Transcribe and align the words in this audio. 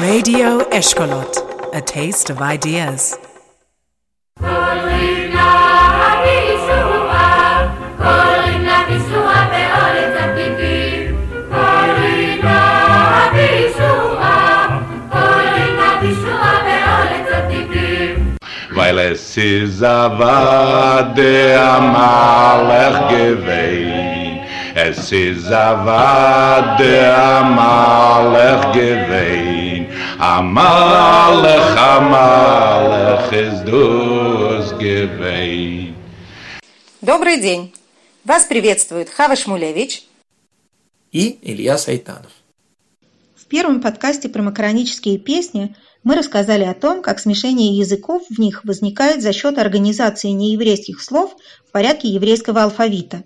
Radio 0.00 0.60
Eshkolot, 0.70 1.32
a 1.74 1.80
taste 1.80 2.30
of 2.30 2.40
ideas. 2.40 3.16
weil 18.78 18.98
es 18.98 19.36
is 19.36 19.82
a 19.82 20.08
vade 20.18 21.56
amalech 21.56 22.98
gewein 23.10 23.67
es 24.88 25.12
is 25.12 25.44
a 25.50 25.68
vade 25.86 26.96
amalech 27.36 28.64
gewein 28.76 29.82
amalech 30.18 31.70
amalech 31.94 33.28
is 33.44 33.56
dus 33.70 34.66
gewein 34.82 35.94
Добрый 37.02 37.40
день! 37.40 37.72
Вас 38.24 38.44
приветствует 38.46 39.10
Хава 39.10 39.36
Шмулевич. 39.36 40.04
и 41.12 41.38
Илья 41.42 41.76
Сайтанов. 41.78 42.32
В 43.36 43.46
первом 43.46 43.80
подкасте 43.80 44.28
про 44.28 44.42
макронические 44.42 45.18
песни 45.18 45.74
мы 46.02 46.16
рассказали 46.16 46.64
о 46.64 46.74
том, 46.74 47.02
как 47.02 47.18
смешение 47.18 47.76
языков 47.76 48.22
в 48.30 48.38
них 48.38 48.64
возникает 48.64 49.22
за 49.22 49.32
счет 49.32 49.58
организации 49.58 50.28
нееврейских 50.28 51.02
слов 51.02 51.36
в 51.66 51.72
порядке 51.72 52.08
еврейского 52.08 52.62
алфавита. 52.62 53.24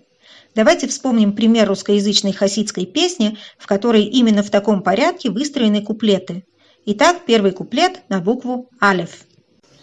Давайте 0.54 0.86
вспомним 0.86 1.32
пример 1.32 1.66
русскоязычной 1.68 2.32
хасидской 2.32 2.84
песни, 2.84 3.38
в 3.58 3.66
которой 3.66 4.04
именно 4.04 4.42
в 4.42 4.50
таком 4.50 4.82
порядке 4.82 5.30
выстроены 5.30 5.82
куплеты. 5.82 6.44
Итак, 6.84 7.22
первый 7.26 7.52
куплет 7.52 8.02
на 8.08 8.20
букву 8.20 8.68
«Алев». 8.80 9.24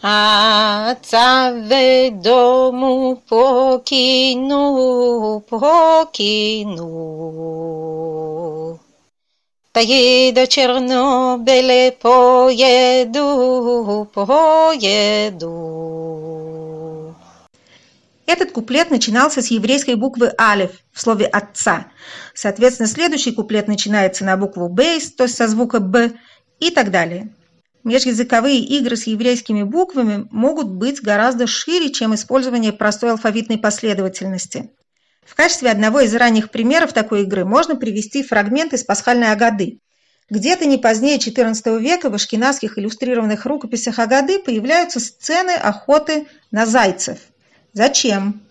Отцаве 0.02 2.12
дому 2.12 3.22
покину, 3.28 5.44
покину. 5.50 6.86
Поеду 9.74 10.48
Чернобыле, 10.48 11.92
поеду, 12.02 14.08
поеду. 14.14 15.50
Этот 18.30 18.52
куплет 18.52 18.92
начинался 18.92 19.42
с 19.42 19.48
еврейской 19.48 19.96
буквы 19.96 20.32
«алев» 20.38 20.70
в 20.92 21.02
слове 21.02 21.26
«отца». 21.26 21.88
Соответственно, 22.36 22.88
следующий 22.88 23.32
куплет 23.32 23.68
начинается 23.68 24.24
на 24.24 24.38
букву 24.38 24.70
«бейс», 24.70 25.12
то 25.12 25.24
есть 25.24 25.36
со 25.36 25.48
звука 25.48 25.80
«б» 25.80 26.12
и 26.60 26.70
так 26.70 26.92
далее. 26.92 27.34
Межязыковые 27.84 28.60
игры 28.60 28.98
с 28.98 29.08
еврейскими 29.08 29.64
буквами 29.64 30.28
могут 30.30 30.70
быть 30.70 31.02
гораздо 31.02 31.48
шире, 31.48 31.90
чем 31.90 32.14
использование 32.14 32.72
простой 32.72 33.10
алфавитной 33.10 33.58
последовательности. 33.58 34.70
В 35.26 35.34
качестве 35.34 35.72
одного 35.72 36.02
из 36.02 36.14
ранних 36.14 36.52
примеров 36.52 36.94
такой 36.94 37.24
игры 37.24 37.46
можно 37.46 37.78
привести 37.78 38.22
фрагмент 38.22 38.74
из 38.74 38.84
пасхальной 38.84 39.32
Агады. 39.32 39.80
Где-то 40.30 40.68
не 40.68 40.78
позднее 40.78 41.18
XIV 41.18 41.80
века 41.80 42.12
в 42.12 42.14
ашкенадских 42.14 42.78
иллюстрированных 42.78 43.48
рукописях 43.48 43.98
Агады 43.98 44.38
появляются 44.38 45.00
сцены 45.00 45.56
охоты 45.56 46.28
на 46.52 46.68
зайцев. 46.68 47.18
Зачем? 47.74 48.42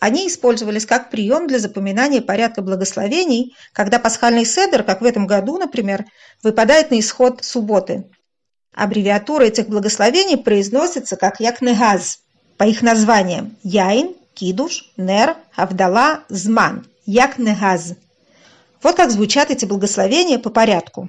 Они 0.00 0.28
использовались 0.28 0.86
как 0.86 1.10
прием 1.10 1.48
для 1.48 1.58
запоминания 1.58 2.20
порядка 2.20 2.62
благословений, 2.62 3.56
когда 3.72 3.98
пасхальный 3.98 4.44
седр, 4.44 4.84
как 4.84 5.00
в 5.00 5.04
этом 5.04 5.26
году, 5.26 5.58
например, 5.58 6.04
выпадает 6.42 6.90
на 6.90 7.00
исход 7.00 7.42
субботы. 7.42 8.04
Аббревиатура 8.74 9.44
этих 9.44 9.68
благословений 9.68 10.36
произносится 10.36 11.16
как 11.16 11.40
якнегаз 11.40 12.20
по 12.56 12.64
их 12.64 12.82
названиям 12.82 13.56
яин, 13.64 14.14
кидуш, 14.34 14.84
нер, 14.96 15.36
авдала, 15.56 16.20
зман, 16.28 16.86
якнегаз. 17.04 17.94
Вот 18.82 18.94
как 18.94 19.10
звучат 19.10 19.50
эти 19.50 19.64
благословения 19.64 20.38
по 20.38 20.50
порядку. 20.50 21.08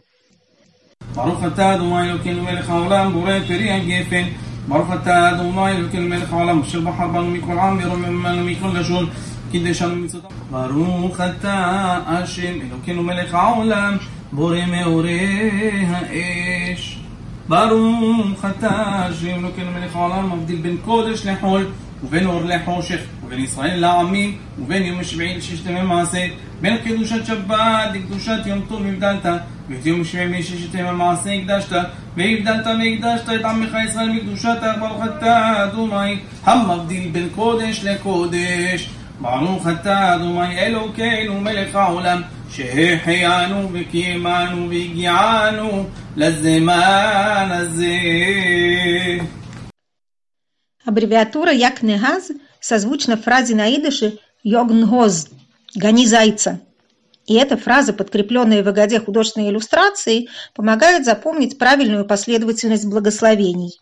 ברוך 4.70 4.94
אתה 4.94 5.32
אדוני 5.32 5.72
אלוקינו 5.72 6.08
מלך 6.08 6.34
העולם 6.34 6.62
אשר 6.62 6.80
בחר 6.80 7.08
בנו 7.08 7.32
מכל 7.32 7.60
עם 7.60 7.80
ירום 7.80 8.02
من 8.02 8.46
מכל 8.46 8.68
לשון 8.80 9.06
כדי 9.52 9.72
אנו 9.86 9.96
מצוותיו. 9.96 10.30
ברוך 10.52 11.22
אתה 11.22 12.00
השם 12.08 12.54
אלוקינו 12.70 13.04
מלך 13.04 13.34
העולם 13.34 13.98
בורא 14.32 14.58
מאורי 14.68 15.52
האש. 15.88 17.00
ברוך 17.48 18.46
אתה 18.46 18.70
השם 18.70 19.40
אלוקינו 19.40 19.72
מלך 19.72 19.96
העולם 19.96 20.40
מבדיל 20.40 20.62
בין 20.62 20.78
קודש 20.86 21.26
לחול 21.26 21.66
ובין 22.04 22.26
אור 22.26 22.42
לחושך 22.46 23.00
ובין 23.26 23.40
ישראל 23.40 23.80
לעמים 23.80 24.38
ובין 24.60 24.84
יום 24.84 25.00
השביעי 25.00 25.38
לששת 25.38 25.66
ימי 25.66 25.82
מעשה 25.82 26.28
בין 26.62 26.78
קדושת 26.78 27.26
שבת 27.26 27.90
לקדושת 27.94 28.46
יום 28.46 28.62
טוב 28.68 28.86
הבדלת 28.86 29.26
ואת 29.70 29.86
יום 29.86 30.02
השביעי 30.02 30.40
לששת 30.40 30.74
ימי 30.74 30.92
מעשה 30.92 31.30
הקדשת 31.34 31.76
והבדלת 32.18 32.68
והקדשת 32.68 33.30
את 33.40 33.46
עמך 33.46 33.78
ישראל 33.86 34.10
מקדושת 34.10 34.58
ברוך 34.80 35.04
אתה 35.06 35.64
אדוני 35.64 36.20
המבדיל 36.46 37.10
בין 37.12 37.30
קודש 37.36 37.84
לקודש. 37.84 38.90
ברוך 39.22 39.68
אתה 39.68 40.16
אדוני 40.16 40.60
אלוקינו 40.60 41.42
מלך 41.42 41.76
העולם 41.76 42.22
שהחיינו 42.50 43.70
וקיימנו 43.74 44.70
והגיענו 44.70 45.86
לזמן 46.16 47.48
הזה 47.52 47.98
Аббревиатура 50.90 51.52
якнегаз 51.54 52.32
созвучна 52.60 53.16
фразе 53.26 53.56
на 53.56 53.66
идыше 53.76 54.08
йогнгоз– 54.44 55.28
«гони 55.84 56.06
зайца». 56.08 56.62
И 57.28 57.36
эта 57.36 57.58
фраза, 57.58 57.94
подкрепленная 57.94 58.64
в 58.64 58.68
Агаде 58.68 59.00
художественной 59.00 59.50
иллюстрацией, 59.50 60.30
помогает 60.56 61.06
запомнить 61.06 61.60
правильную 61.60 62.06
последовательность 62.06 62.88
благословений. 62.88 63.80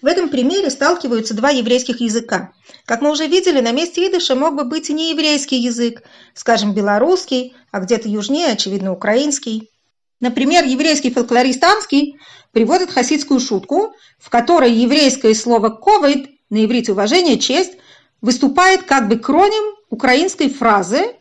В 0.00 0.06
этом 0.06 0.30
примере 0.30 0.70
сталкиваются 0.70 1.34
два 1.34 1.50
еврейских 1.50 2.00
языка. 2.00 2.52
Как 2.86 3.02
мы 3.02 3.10
уже 3.10 3.26
видели, 3.26 3.60
на 3.60 3.72
месте 3.72 4.08
идыша 4.08 4.34
мог 4.34 4.54
бы 4.56 4.64
быть 4.64 4.88
и 4.88 4.94
не 4.94 5.10
еврейский 5.10 5.58
язык, 5.58 6.04
скажем, 6.32 6.72
белорусский, 6.72 7.54
а 7.70 7.80
где-то 7.80 8.08
южнее, 8.08 8.52
очевидно, 8.52 8.92
украинский. 8.92 9.68
Например, 10.20 10.64
еврейский 10.64 11.10
фольклорист 11.10 11.62
Анский 11.62 12.16
приводит 12.52 12.90
хасидскую 12.90 13.40
шутку, 13.40 13.94
в 14.18 14.30
которой 14.30 14.72
еврейское 14.72 15.34
слово 15.34 15.68
«ковид» 15.70 16.30
на 16.50 16.64
иврите 16.64 16.92
«уважение», 16.92 17.38
«честь» 17.38 17.78
выступает 18.20 18.82
как 18.82 19.08
бы 19.08 19.18
кроним 19.18 19.76
украинской 19.90 20.48
фразы 20.48 21.14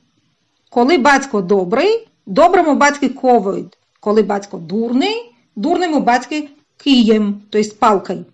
«Коли 0.69 0.97
батько 0.97 1.41
добрий, 1.41 2.09
доброму 2.25 2.75
батьки 2.75 3.09
ковид, 3.09 3.77
коли 3.99 4.21
батько 4.21 4.57
дурний, 4.57 5.35
дурному 5.55 6.01
батьки 6.01 6.49
кием», 6.77 7.41
то 7.51 7.57
есть 7.57 7.79
палкой. 7.79 8.25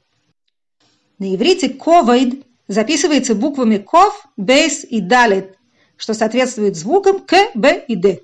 На 1.20 1.36
иврите 1.36 1.70
«ковид» 1.70 2.46
записывается 2.68 3.36
буквами 3.36 3.78
«ков», 3.78 4.28
«бейс» 4.38 4.84
и 4.84 5.00
«далит», 5.00 5.58
что 5.98 6.14
соответствует 6.14 6.75
звукам 6.75 7.20
«к», 7.20 7.36
«б» 7.54 7.84
и 7.88 7.96
«д». 7.96 8.22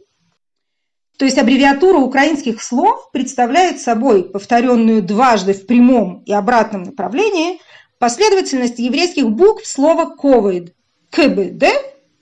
То 1.20 1.26
есть 1.26 1.38
аббревиатура 1.38 1.98
украинских 1.98 2.64
слов 2.64 3.12
представляет 3.12 3.82
собой 3.82 4.24
повторенную 4.24 5.04
дважды 5.04 5.54
в 5.54 5.68
прямом 5.68 6.24
и 6.26 6.32
обратном 6.32 6.84
направлении 6.84 7.60
последовательность 7.98 8.80
еврейских 8.80 9.30
букв 9.30 9.68
слова 9.68 10.16
«ковид»– 10.16 10.74
КБД, 11.10 11.66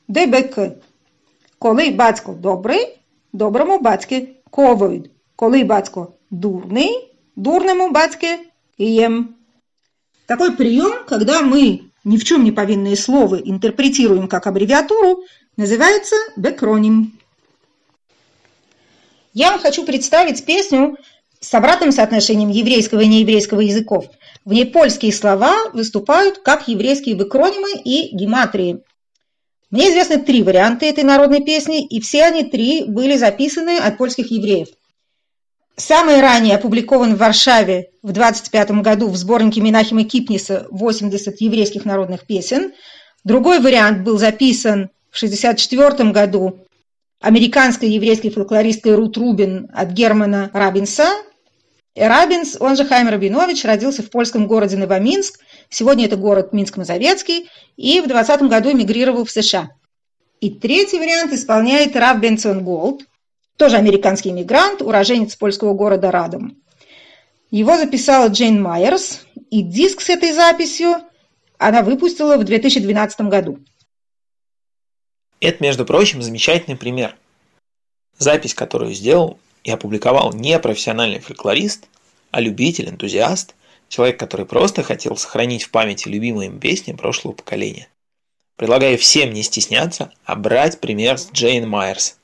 ДБК. 0.08 0.82
Коли 1.60 1.92
батько 1.92 2.32
добрий, 2.32 2.98
доброму 3.34 3.80
батьки 3.80 4.38
ковид. 4.50 5.12
Коли 5.36 5.62
батько 5.62 6.16
дурний, 6.32 7.14
дурному 7.36 7.92
батьке 7.92 8.40
кием. 8.80 9.36
Такой 10.26 10.54
прием, 10.54 11.06
когда 11.06 11.44
мы 11.44 11.92
ни 12.04 12.18
в 12.18 12.24
чем 12.24 12.44
не 12.44 12.52
повинные 12.52 12.96
слова 12.96 13.36
интерпретируем 13.36 14.28
как 14.28 14.48
аббревиатуру, 14.48 15.24
называется 15.56 16.16
бекроним. 16.36 17.14
Я 19.38 19.52
вам 19.52 19.60
хочу 19.60 19.86
представить 19.86 20.46
песню 20.46 20.98
с 21.40 21.54
обратным 21.54 21.92
соотношением 21.92 22.50
еврейского 22.50 23.02
и 23.02 23.06
нееврейского 23.06 23.60
языков. 23.60 24.08
В 24.46 24.52
ней 24.52 24.66
польские 24.66 25.14
слова 25.14 25.70
выступают 25.74 26.40
как 26.40 26.68
еврейские 26.68 27.16
выкронимы 27.16 27.80
и 27.84 28.16
гематрии. 28.16 28.80
Мне 29.70 29.92
известны 29.92 30.18
три 30.18 30.42
варианта 30.42 30.88
этой 30.88 31.04
народной 31.04 31.44
песни, 31.44 31.86
и 31.86 32.02
все 32.02 32.24
они 32.24 32.46
три 32.46 32.86
были 32.86 33.16
записаны 33.16 33.78
от 33.78 34.00
польских 34.00 34.32
евреев. 34.32 34.70
Самый 35.76 36.20
ранее 36.20 36.56
опубликован 36.56 37.14
в 37.14 37.20
Варшаве 37.20 37.92
в 38.02 38.14
25 38.14 38.72
году 38.82 39.08
в 39.08 39.18
сборнике 39.18 39.62
Минахима 39.62 40.04
Кипниса 40.04 40.66
80 40.72 41.40
еврейских 41.42 41.86
народных 41.86 42.26
песен. 42.26 42.74
Другой 43.24 43.60
вариант 43.60 44.04
был 44.04 44.18
записан 44.18 44.90
в 45.12 45.18
64 45.20 46.10
году 46.10 46.67
американской 47.20 47.90
еврейской 47.90 48.30
фольклористкой 48.30 48.96
Рут 48.96 49.18
Рубин 49.18 49.70
от 49.74 49.90
Германа 49.90 50.50
Рабинса. 50.54 51.08
Рабинс, 51.96 52.58
он 52.60 52.76
же 52.76 52.86
Хайм 52.86 53.10
Рабинович, 53.10 53.66
родился 53.66 54.04
в 54.04 54.10
польском 54.10 54.48
городе 54.48 54.78
Новоминск. 54.78 55.40
Сегодня 55.70 56.06
это 56.06 56.16
город 56.16 56.54
Минск-Мазовецкий. 56.54 57.50
И 57.76 58.02
в 58.02 58.08
20 58.08 58.44
году 58.44 58.72
эмигрировал 58.72 59.26
в 59.26 59.32
США. 59.32 59.70
И 60.40 60.52
третий 60.52 61.00
вариант 61.00 61.34
исполняет 61.34 61.96
Рав 61.96 62.20
Бенсон 62.20 62.64
Голд, 62.64 63.02
тоже 63.58 63.78
американский 63.78 64.30
иммигрант, 64.30 64.84
уроженец 64.84 65.36
польского 65.36 65.74
города 65.74 66.12
Радом. 66.12 66.62
Его 67.50 67.76
записала 67.78 68.28
Джейн 68.28 68.62
Майерс, 68.62 69.22
и 69.50 69.64
диск 69.64 70.02
с 70.02 70.10
этой 70.10 70.34
записью 70.34 70.98
она 71.58 71.82
выпустила 71.82 72.38
в 72.38 72.44
2012 72.44 73.22
году. 73.22 73.60
Это, 75.40 75.64
между 75.64 75.86
прочим, 75.86 76.22
замечательный 76.22 76.78
пример. 76.78 77.16
Запись, 78.18 78.54
которую 78.54 78.94
сделал 78.94 79.40
и 79.64 79.72
опубликовал 79.72 80.34
не 80.34 80.58
профессиональный 80.60 81.20
фольклорист, 81.20 81.88
а 82.32 82.42
любитель, 82.42 82.90
энтузиаст, 82.90 83.56
человек, 83.88 84.20
который 84.20 84.46
просто 84.46 84.84
хотел 84.84 85.16
сохранить 85.16 85.64
в 85.64 85.70
памяти 85.70 86.08
любимые 86.08 86.50
им 86.50 86.60
песни 86.60 86.94
прошлого 86.94 87.34
поколения. 87.34 87.88
Предлагаю 88.56 88.98
всем 88.98 89.34
не 89.34 89.44
стесняться, 89.44 90.12
а 90.26 90.36
брать 90.36 90.80
пример 90.80 91.20
с 91.20 91.30
Джейн 91.32 91.70
Майерс. 91.70 92.18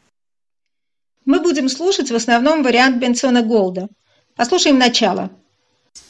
Мы 1.26 1.40
будем 1.40 1.70
слушать 1.70 2.10
в 2.10 2.16
основном 2.16 2.64
вариант 2.64 2.98
Бенсона 2.98 3.44
Голда. 3.44 3.88
Послушаем 4.36 4.80
начало. 4.80 5.30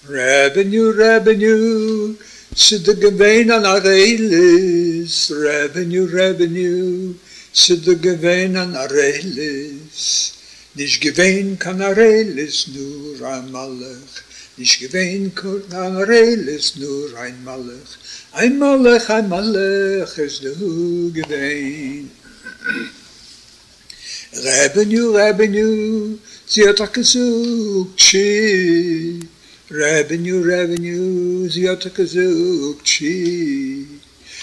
Revenue, 0.08 0.96
revenue, 0.96 2.18
Sie 2.56 2.84
de 2.84 2.94
gewein 2.96 3.50
an 3.50 3.66
Arelis, 3.66 5.32
Revenue, 5.32 6.06
Revenue. 6.06 7.16
Sie 7.52 7.78
de 7.78 7.96
gewein 7.96 8.56
an 8.56 8.76
Arelis, 8.76 10.34
nicht 10.76 11.02
gewein 11.02 11.58
kann 11.58 11.82
Arelis 11.82 12.68
nur 12.68 13.28
ein 13.28 13.52
Malach. 13.52 14.14
Nicht 14.58 14.80
gewein 14.80 15.34
kann 15.34 15.96
Arelis 15.96 16.76
nur 16.76 17.18
ein 17.18 17.44
Malach. 17.44 17.98
Ein 18.34 18.60
Malach, 18.60 19.10
ein 19.10 19.30
Malach 19.30 20.18
ist 20.20 20.44
du 20.44 21.12
gewein. 21.12 22.12
Revenue, 24.34 25.16
Revenue, 25.16 26.18
sie 26.46 26.68
hat 26.68 26.82
auch 26.82 26.92
gesucht, 26.92 27.98
tschüss. 27.98 29.23
Revenue, 29.74 30.40
revenue, 30.44 31.50
sie 31.50 31.68
hat 31.68 31.88
auch 31.88 31.94
gesucht, 31.96 32.88
she. 32.88 33.88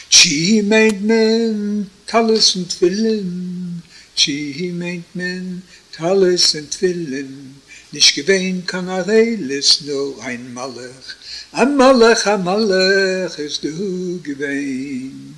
She 0.09 0.61
meint 0.61 1.03
men, 1.05 1.89
Talles 2.09 2.57
und 2.57 2.81
Willen. 2.81 3.81
She 4.17 4.73
meint 4.77 5.15
men, 5.15 5.63
Talles 5.97 6.57
und 6.57 6.83
Willen. 6.83 7.63
Nicht 7.93 8.17
gewähnt 8.17 8.67
kann 8.67 8.89
a 8.89 9.03
Reiles 9.03 9.83
nur 9.83 10.21
ein 10.25 10.53
Malach. 10.53 11.09
Ein 11.53 11.77
Malach, 11.77 12.27
ein 12.27 12.43
Malach 12.43 13.39
ist 13.39 13.63
du 13.63 14.21
gewähnt. 14.25 15.37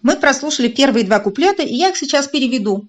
Мы 0.00 0.16
прослушали 0.16 0.68
первые 0.68 1.04
два 1.04 1.18
куплета, 1.18 1.64
и 1.64 1.74
я 1.74 1.88
их 1.88 1.96
сейчас 1.96 2.28
переведу. 2.28 2.86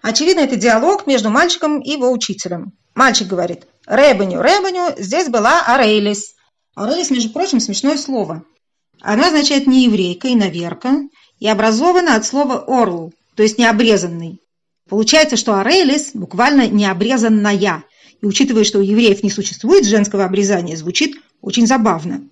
Очевидно, 0.00 0.42
это 0.42 0.54
диалог 0.54 1.08
между 1.08 1.28
мальчиком 1.28 1.80
и 1.80 1.90
его 1.90 2.12
учителем. 2.12 2.72
Мальчик 2.94 3.28
говорит 3.28 3.66
«Ребеню, 3.86 4.40
ребеню, 4.40 4.94
здесь 4.98 5.28
была 5.28 5.64
Арелис». 5.66 6.34
Арелис, 6.74 7.10
между 7.10 7.30
прочим, 7.30 7.60
смешное 7.60 7.96
слово. 7.96 8.44
Она 9.00 9.28
означает 9.28 9.66
не 9.66 9.84
еврейка, 9.84 10.32
иноверка, 10.32 11.02
и 11.38 11.48
образована 11.48 12.16
от 12.16 12.26
слова 12.26 12.64
«орл», 12.66 13.12
то 13.34 13.42
есть 13.42 13.58
необрезанный. 13.58 14.40
Получается, 14.88 15.36
что 15.36 15.58
Арелис 15.58 16.10
буквально 16.14 16.66
необрезанная. 16.66 17.84
И 18.20 18.26
учитывая, 18.26 18.64
что 18.64 18.80
у 18.80 18.82
евреев 18.82 19.22
не 19.22 19.30
существует 19.30 19.86
женского 19.86 20.24
обрезания, 20.24 20.76
звучит 20.76 21.16
очень 21.40 21.66
забавно. 21.66 22.28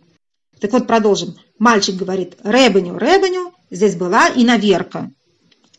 Так 0.61 0.72
вот, 0.72 0.87
продолжим. 0.87 1.37
Мальчик 1.58 1.94
говорит 1.94 2.37
«Ребеню, 2.43 2.99
ребеню, 2.99 3.52
здесь 3.70 3.94
была 3.94 4.28
иноверка». 4.28 5.11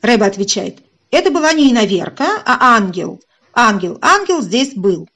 Рэба 0.01 0.25
отвечает 0.25 0.79
«Это 1.11 1.31
была 1.31 1.53
не 1.53 1.71
иноверка, 1.71 2.41
а 2.45 2.75
ангел. 2.75 3.21
Ангел, 3.61 3.97
ангел 4.01 4.41
здесь 4.41 4.73
был». 4.73 5.09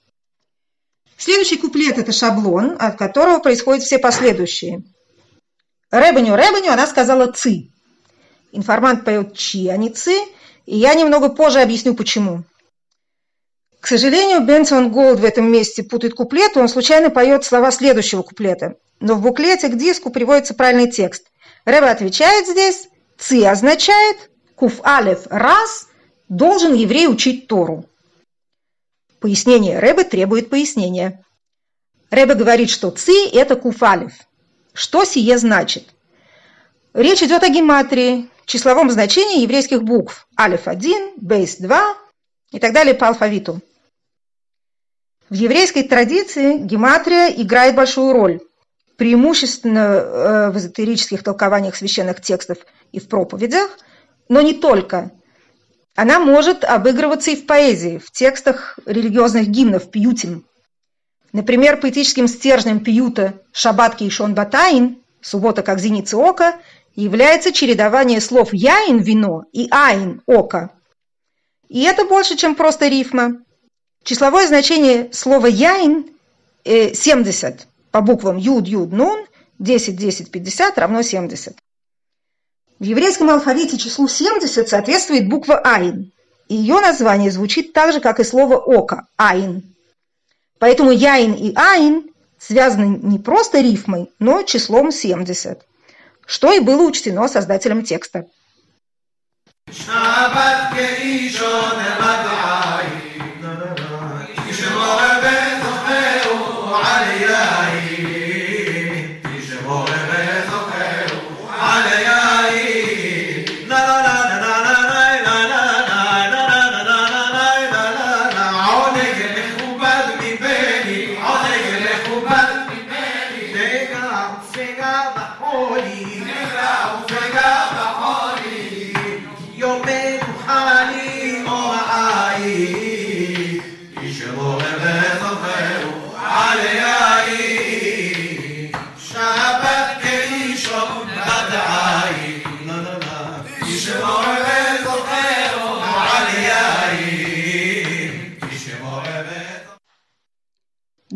Следующий 1.18 1.57
куплет– 1.57 1.98
это 1.98 2.12
шаблон, 2.12 2.75
от 2.78 2.98
которого 2.98 3.40
происходят 3.40 3.84
все 3.84 4.00
последующие. 4.00 4.84
Ребеню, 5.92 6.36
ребеню, 6.36 6.74
она 6.74 6.86
сказала 6.86 7.31
«ци». 7.31 7.69
Информант 8.51 9.06
поет 9.06 9.38
«чи», 9.38 9.69
а 9.69 9.78
не 9.78 9.90
«ци», 9.90 10.19
и 10.66 10.75
я 10.75 10.94
немного 10.94 11.30
позже 11.30 11.62
объясню, 11.62 11.94
почему. 11.94 12.44
К 13.80 13.88
сожалению, 13.88 14.42
Бенсон 14.42 14.92
Голд 14.92 15.22
в 15.22 15.24
этом 15.24 15.50
месте 15.50 15.81
путает 15.81 16.13
куплет, 16.13 16.57
он 16.57 16.68
случайно 16.68 17.10
поет 17.10 17.45
слова 17.45 17.72
следующего 17.72 18.24
куплета. 18.24 18.75
Но 19.00 19.16
в 19.16 19.22
буклете 19.22 19.69
к 19.69 19.78
диску 19.78 20.10
приводится 20.10 20.54
правильный 20.54 20.92
текст. 20.92 21.31
Рэба 21.63 21.92
отвечает 21.92 22.48
здесь, 22.48 22.90
«Ци» 23.18 23.45
означает 23.45 24.30
«Куф 24.56 24.81
алев 24.84 25.28
раз» 25.30 25.88
должен 26.28 26.74
еврей 26.74 27.07
учить 27.07 27.48
Тору. 27.48 27.86
Пояснение 29.23 29.79
Рэбе 29.79 30.03
требует 30.03 30.49
пояснения. 30.49 31.23
Рэбе 32.11 32.35
говорит, 32.35 32.69
что 32.69 32.91
«Ци»– 32.91 33.29
это 33.33 33.55
«Куф 33.55 33.81
алев». 33.81 34.11
Что 34.73 35.05
сие 35.05 35.37
значит? 35.37 35.85
Речь 36.93 37.23
идет 37.23 37.41
о 37.41 37.47
гематрии, 37.47 38.29
числовом 38.45 38.91
значении 38.91 39.43
еврейских 39.43 39.81
букв 39.81 40.27
алиф 40.37 40.67
1, 40.67 41.13
бейс 41.15 41.55
2 41.55 41.97
и 42.51 42.59
так 42.59 42.73
далее 42.73 42.95
по 42.95 43.07
алфавиту. 43.07 43.61
В 45.29 45.35
еврейской 45.35 45.83
традиции 45.83 46.57
гематрия 46.57 47.29
играет 47.29 47.77
большую 47.77 48.11
роль, 48.11 48.41
преимущественно 48.97 50.51
в 50.51 50.57
эзотерических 50.57 51.23
толкованиях 51.23 51.77
священных 51.77 52.19
текстов 52.19 52.57
и 52.91 52.99
в 52.99 53.07
проповедях, 53.07 53.69
но 54.27 54.41
не 54.41 54.53
только. 54.53 55.11
Она 55.95 56.19
может 56.19 56.63
обыгрываться 56.63 57.31
и 57.31 57.36
в 57.36 57.45
поэзии, 57.45 58.00
в 58.00 58.12
текстах 58.12 58.80
религиозных 58.86 59.48
гимнов, 59.48 59.92
пьютим. 59.92 60.45
Например, 61.31 61.80
поэтическим 61.80 62.28
стержнем 62.28 62.80
пьюта 62.80 63.42
«Шаббат 63.51 63.95
Кейшон 63.95 64.34
Батаин» 64.34 64.98
«Суббота 65.22 65.63
как 65.63 65.80
зеница 65.80 66.18
ока» 66.18 66.60
является 66.95 67.51
чередование 67.51 68.22
слов 68.22 68.54
«яин»– 68.54 68.98
вино 69.00 69.45
и 69.51 69.68
«айн»– 69.72 70.22
око. 70.25 70.72
И 71.69 71.81
это 71.84 72.06
больше, 72.06 72.36
чем 72.36 72.56
просто 72.56 72.88
рифма. 72.88 73.38
Числовое 74.04 74.47
значение 74.47 75.09
слова 75.14 75.47
«яин»– 75.47 76.07
70 76.66 77.68
по 77.92 78.02
буквам 78.02 78.38
«юд», 78.38 78.68
«юд», 78.68 78.92
«нун», 78.92 79.26
10, 79.59 79.95
10, 79.95 80.31
50 80.31 80.78
равно 80.78 81.02
70. 81.04 81.56
В 82.83 82.85
еврейском 82.85 83.30
алфавите 83.30 83.78
числу 83.78 84.09
70 84.09 84.68
соответствует 84.68 85.30
буква 85.30 85.57
«айн». 85.63 86.11
И 86.49 86.56
ее 86.56 86.81
название 86.81 87.31
звучит 87.31 87.71
так 87.71 87.94
же, 87.94 88.02
как 88.02 88.19
и 88.19 88.25
слово 88.25 88.57
«око»– 88.57 89.07
«айн». 89.18 89.63
Поэтому 90.59 90.92
«яин» 90.92 91.31
и 91.33 91.54
«айн» 91.56 92.04
связаны 92.37 92.99
не 93.02 93.19
просто 93.19 93.61
рифмой, 93.61 94.11
но 94.19 94.44
числом 94.44 94.92
70 94.92 95.61
что 96.25 96.52
и 96.52 96.59
было 96.59 96.81
учтено 96.83 97.30
создателем 97.30 97.83
текста. 97.83 98.25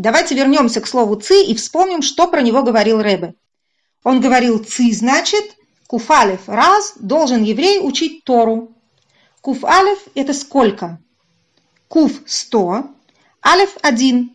Давайте 0.07 0.35
вернемся 0.35 0.79
к 0.79 0.87
слову 0.87 1.17
«ци» 1.17 1.43
и 1.43 1.53
вспомним, 1.53 2.01
что 2.01 2.27
про 2.27 2.41
него 2.41 2.63
говорил 2.63 3.01
Рэбе. 3.01 3.35
Он 4.05 4.21
говорил 4.21 4.63
«ци» 4.63 4.93
значит 4.93 5.43
«куфалев 5.85 6.47
раз 6.47 6.93
должен 6.95 7.43
еврей 7.43 7.81
учить 7.85 8.23
Тору». 8.23 8.71
Куф 9.41 9.65
алев– 9.65 9.99
это 10.15 10.33
сколько? 10.33 11.01
Куф– 11.89 12.21
100, 12.25 12.85
алев– 13.41 13.75
1. 13.81 14.33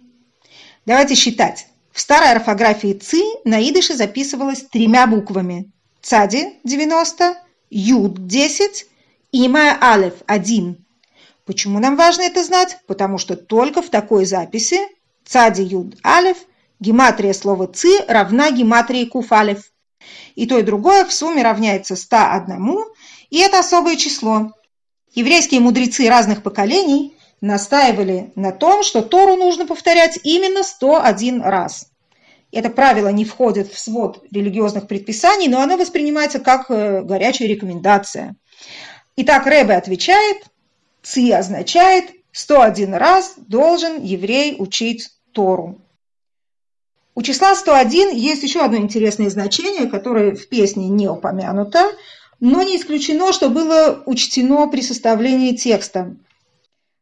Давайте 0.85 1.15
считать. 1.15 1.69
В 1.91 2.03
старой 2.03 2.33
орфографии 2.33 2.93
ЦИ 2.93 3.23
на 3.49 3.67
идыше 3.67 3.95
записывалось 3.95 4.67
тремя 4.71 5.07
буквами. 5.07 5.73
Цади– 6.03 6.59
90, 6.65 7.35
Юд– 7.71 8.27
10 8.27 8.87
и 9.33 9.47
Имая 9.47 9.79
Алев– 9.81 10.17
1. 10.27 10.85
Почему 11.47 11.79
нам 11.79 11.97
важно 11.97 12.25
это 12.25 12.45
знать? 12.45 12.77
Потому 12.87 13.17
что 13.17 13.37
только 13.37 13.81
в 13.81 13.89
такой 13.89 14.27
записи 14.27 14.77
Цади 15.25 15.63
Юд 15.63 15.97
Алев 16.03 16.37
гематрия 16.81 17.33
слова 17.33 17.67
ЦИ 17.67 18.05
равна 18.09 18.51
гематрии 18.51 19.05
Куф 19.05 19.33
Алев. 19.33 19.73
И 20.35 20.47
то 20.47 20.59
и 20.59 20.63
другое 20.63 21.05
в 21.05 21.13
сумме 21.13 21.43
равняется 21.43 21.95
101, 21.95 22.79
и 23.31 23.39
это 23.39 23.61
особое 23.61 23.97
число. 23.97 24.53
Еврейские 25.15 25.61
мудрецы 25.61 26.09
разных 26.09 26.43
поколений 26.43 27.17
настаивали 27.41 28.33
на 28.35 28.51
том, 28.51 28.83
что 28.83 29.03
Тору 29.03 29.37
нужно 29.37 29.67
повторять 29.67 30.19
именно 30.25 30.63
101 30.63 31.43
раз. 31.43 31.87
Это 32.51 32.69
правило 32.69 33.09
не 33.09 33.25
входит 33.25 33.73
в 33.73 33.79
свод 33.79 34.25
религиозных 34.31 34.87
предписаний, 34.87 35.49
но 35.49 35.61
оно 35.61 35.77
воспринимается 35.77 36.39
как 36.39 36.71
э, 36.71 37.03
горячая 37.03 37.49
рекомендация. 37.49 38.37
Итак, 39.17 39.47
Рэбе 39.47 39.75
отвечает, 39.75 40.45
«Ци» 41.03 41.31
означает 41.33 42.11
101 42.33 42.95
раз 42.95 43.35
должен 43.37 44.03
еврей 44.03 44.57
учить 44.59 45.11
Тору. 45.33 45.81
У 47.15 47.23
числа 47.23 47.55
101 47.55 48.17
есть 48.17 48.43
еще 48.43 48.65
одно 48.65 48.79
интересное 48.79 49.29
значение, 49.29 49.87
которое 49.87 50.35
в 50.35 50.49
песне 50.49 50.89
не 50.89 51.09
упомянуто, 51.09 51.93
но 52.41 52.63
не 52.63 52.77
исключено, 52.77 53.33
что 53.33 53.51
было 53.51 54.03
учтено 54.07 54.67
при 54.67 54.81
составлении 54.81 55.55
текста. 55.55 56.17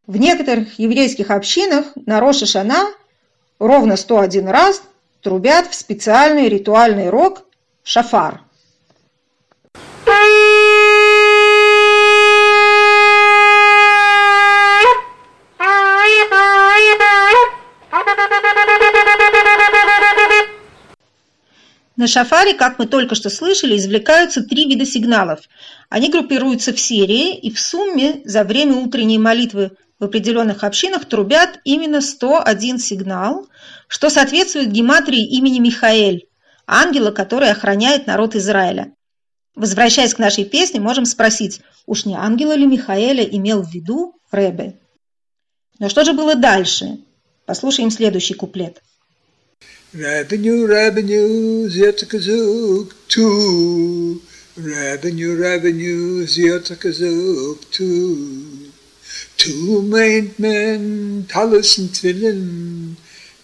В 0.06 0.16
некоторых 0.16 0.78
еврейских 0.80 1.30
общинах 1.30 1.86
на 1.94 2.18
Роша 2.18 2.46
Шана 2.46 2.88
ровно 3.60 3.96
101 3.96 4.48
раз 4.48 4.82
трубят 5.22 5.68
в 5.68 5.74
специальный 5.74 6.48
ритуальный 6.48 7.08
рог 7.08 7.46
шафар. 7.84 8.42
На 22.00 22.06
шафаре, 22.06 22.54
как 22.54 22.78
мы 22.78 22.86
только 22.86 23.14
что 23.14 23.28
слышали, 23.28 23.76
извлекаются 23.76 24.42
три 24.42 24.66
вида 24.66 24.86
сигналов. 24.86 25.40
Они 25.90 26.08
группируются 26.08 26.72
в 26.72 26.80
серии 26.80 27.36
и 27.36 27.52
в 27.52 27.60
сумме 27.60 28.22
за 28.24 28.42
время 28.42 28.76
утренней 28.76 29.18
молитвы 29.18 29.72
в 29.98 30.04
определенных 30.04 30.64
общинах 30.64 31.04
трубят 31.04 31.60
именно 31.62 32.00
101 32.00 32.78
сигнал, 32.78 33.48
что 33.86 34.08
соответствует 34.08 34.72
гематрии 34.72 35.22
имени 35.36 35.58
Михаэль, 35.58 36.26
ангела, 36.66 37.10
который 37.10 37.50
охраняет 37.50 38.06
народ 38.06 38.34
Израиля. 38.34 38.94
Возвращаясь 39.54 40.14
к 40.14 40.18
нашей 40.18 40.46
песне, 40.46 40.80
можем 40.80 41.04
спросить, 41.04 41.60
уж 41.84 42.06
не 42.06 42.14
ангела 42.14 42.54
ли 42.54 42.64
Михаэля 42.64 43.24
имел 43.24 43.62
в 43.62 43.70
виду 43.70 44.14
Ребе? 44.32 44.80
Но 45.78 45.90
что 45.90 46.04
же 46.04 46.14
было 46.14 46.34
дальше? 46.34 47.00
Послушаем 47.44 47.90
следующий 47.90 48.32
куплет. 48.32 48.80
Revenue, 49.92 50.68
revenue, 50.68 51.68
zirtakazuk, 51.68 52.94
two. 53.08 54.22
Revenue, 54.56 55.34
revenue, 55.34 56.22
zirtakazuk, 56.26 57.68
two. 57.72 58.70
Two 59.36 59.82
meint 59.82 60.38
men, 60.38 61.26
Talus 61.26 61.78
und 61.78 61.92
Twillen. 61.92 62.96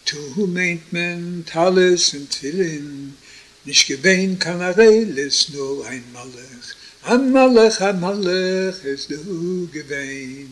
Two 0.04 0.46
meint 0.46 0.92
men, 0.92 1.44
Talus 1.44 2.14
und 2.14 2.30
Twillen. 2.30 3.16
Nicht 3.64 3.88
gewähnt 3.88 4.38
kann 4.38 4.60
er 4.60 4.78
ist 4.78 5.52
nur 5.52 5.84
ein 5.88 6.04
Malach. 6.12 6.66
Ein 7.02 7.32
Malach, 7.32 7.80
ein 7.80 7.98
Malach 7.98 8.84
ist 8.84 9.10
du 9.10 9.68
gewähnt. 9.72 10.48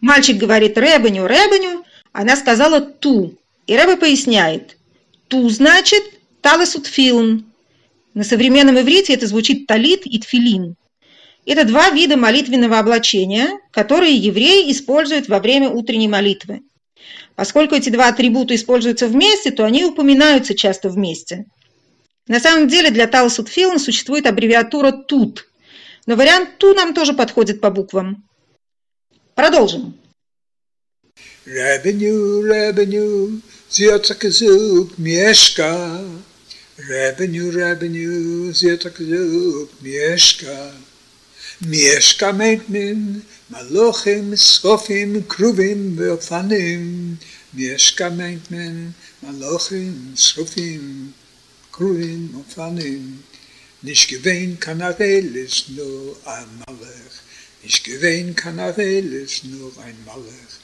Мальчик 0.00 0.38
говорит 0.38 0.78
Ребеню, 0.78 1.26
Ребеню, 1.26 1.84
она 2.12 2.34
сказала 2.34 2.80
ту. 2.80 3.38
И 3.66 3.76
Рэбе 3.76 3.96
поясняет, 3.96 4.76
ту 5.28 5.48
значит 5.48 6.02
талесут 6.40 6.86
филн. 6.86 7.46
На 8.14 8.24
современном 8.24 8.78
иврите 8.78 9.14
это 9.14 9.26
звучит 9.26 9.66
талит 9.66 10.02
и 10.04 10.18
тфилин. 10.18 10.76
Это 11.46 11.64
два 11.64 11.90
вида 11.90 12.16
молитвенного 12.16 12.78
облачения, 12.78 13.58
которые 13.70 14.14
евреи 14.14 14.70
используют 14.70 15.28
во 15.28 15.38
время 15.40 15.70
утренней 15.70 16.08
молитвы. 16.08 16.60
Поскольку 17.34 17.74
эти 17.74 17.88
два 17.88 18.08
атрибута 18.08 18.54
используются 18.54 19.08
вместе, 19.08 19.50
то 19.50 19.64
они 19.64 19.84
упоминаются 19.84 20.54
часто 20.54 20.88
вместе. 20.88 21.46
На 22.28 22.38
самом 22.38 22.68
деле 22.68 22.90
для 22.90 23.06
Талсут 23.08 23.48
Филн 23.48 23.78
существует 23.78 24.26
аббревиатура 24.26 24.92
ТУТ, 24.92 25.48
но 26.06 26.14
вариант 26.14 26.58
ТУ 26.58 26.74
нам 26.74 26.94
тоже 26.94 27.14
подходит 27.14 27.60
по 27.60 27.70
буквам. 27.70 28.28
Продолжим. 29.34 29.94
Revenue, 31.44 32.44
revenue, 32.44 33.40
sie 33.68 33.90
hat 33.90 34.06
sich 34.06 34.18
gesucht, 34.20 34.96
Mieszka. 34.96 36.00
Revenue, 36.78 37.52
revenue, 37.52 38.54
sie 38.54 38.70
hat 38.70 38.82
sich 38.82 38.94
gesucht, 38.94 39.82
Mieszka. 39.82 40.72
Mieszka 41.60 42.32
meint 42.32 42.68
men, 42.68 43.22
Malochim, 43.48 44.36
Sofim, 44.36 45.26
Kruvim, 45.26 45.98
Veofanim. 45.98 47.18
Mieszka 47.52 48.08
meint 48.10 48.48
men, 48.52 48.94
Malochim, 49.20 50.12
Sofim, 50.14 51.12
Kruvim, 51.72 52.34
Veofanim. 52.34 53.24
Nicht 53.82 54.08
gewähnt 54.08 54.60
kann 54.60 54.80
er 54.80 55.00
ist 55.00 55.70
nur 55.70 56.16
ein 56.24 56.46
Malach. 56.60 57.14
Nicht 57.64 57.82
gewähnt 57.82 58.36
kann 58.36 58.58
er 58.60 58.78
ist 58.78 59.42
nur 59.44 59.72
ein 59.84 59.96
Malach. 60.06 60.61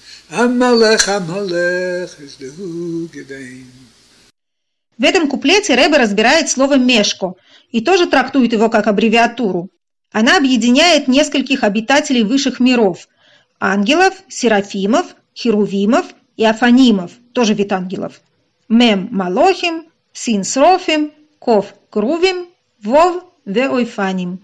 В 4.98 5.04
этом 5.04 5.28
куплете 5.28 5.74
Рэбе 5.74 5.96
разбирает 5.96 6.50
слово 6.50 6.76
«мешко» 6.76 7.34
и 7.70 7.80
тоже 7.80 8.06
трактует 8.06 8.52
его 8.52 8.68
как 8.68 8.86
аббревиатуру. 8.88 9.70
Она 10.12 10.36
объединяет 10.36 11.08
нескольких 11.08 11.64
обитателей 11.64 12.24
высших 12.24 12.60
миров– 12.60 13.08
ангелов, 13.60 14.14
серафимов, 14.28 15.16
херувимов 15.34 16.06
и 16.36 16.44
афанимов, 16.44 17.12
тоже 17.32 17.54
вид 17.54 17.72
ангелов. 17.72 18.20
Мем– 18.68 19.08
малохим, 19.10 19.86
син– 20.12 20.44
срофим, 20.44 21.12
ков– 21.38 21.74
крувим, 21.90 22.48
вов– 22.82 23.24
веойфаним. 23.46 24.40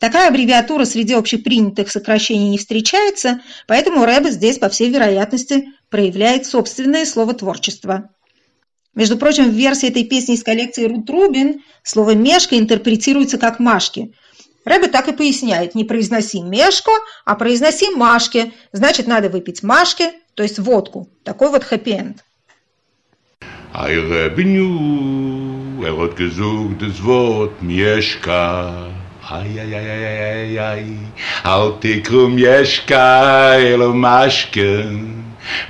Такая 0.00 0.28
аббревиатура 0.28 0.86
среди 0.86 1.12
общепринятых 1.12 1.90
сокращений 1.90 2.48
не 2.48 2.56
встречается, 2.56 3.42
поэтому 3.66 4.06
Рэбе 4.06 4.30
здесь, 4.30 4.56
по 4.56 4.70
всей 4.70 4.90
вероятности, 4.90 5.68
проявляет 5.90 6.46
собственное 6.46 7.04
словотворчество. 7.04 8.08
Между 8.94 9.18
прочим, 9.18 9.50
в 9.50 9.54
версии 9.54 9.90
этой 9.90 10.04
песни 10.04 10.36
из 10.36 10.42
коллекции 10.42 10.86
Рут 10.86 11.08
Рубин 11.10 11.62
слово 11.82 12.14
«мешка» 12.14 12.56
интерпретируется 12.56 13.36
как 13.36 13.60
«машки». 13.60 14.14
Рэбе 14.64 14.88
так 14.88 15.08
и 15.08 15.12
поясняет, 15.12 15.74
не 15.74 15.84
произноси 15.84 16.40
«мешко», 16.40 16.92
а 17.26 17.34
произноси 17.34 17.90
«машки», 17.90 18.54
значит, 18.72 19.06
надо 19.06 19.28
выпить 19.28 19.62
«машки», 19.62 20.12
то 20.34 20.42
есть 20.42 20.58
водку. 20.58 21.10
Такой 21.24 21.50
вот 21.50 21.62
хэппи-энд. 21.62 22.24
Ei 23.72 23.98
Rebenu, 23.98 25.84
er 25.84 25.96
hat 25.96 26.16
gesucht 26.16 26.80
das 26.80 27.04
Wort. 27.04 27.52
איי 29.32 29.60
איי 29.60 29.74
איי 29.74 30.06
איי 30.06 30.60
איי 30.60 30.84
אל 31.46 31.70
תקרום 31.80 32.36
יש 32.38 32.80
קייל 32.86 33.82
משקה 33.94 34.62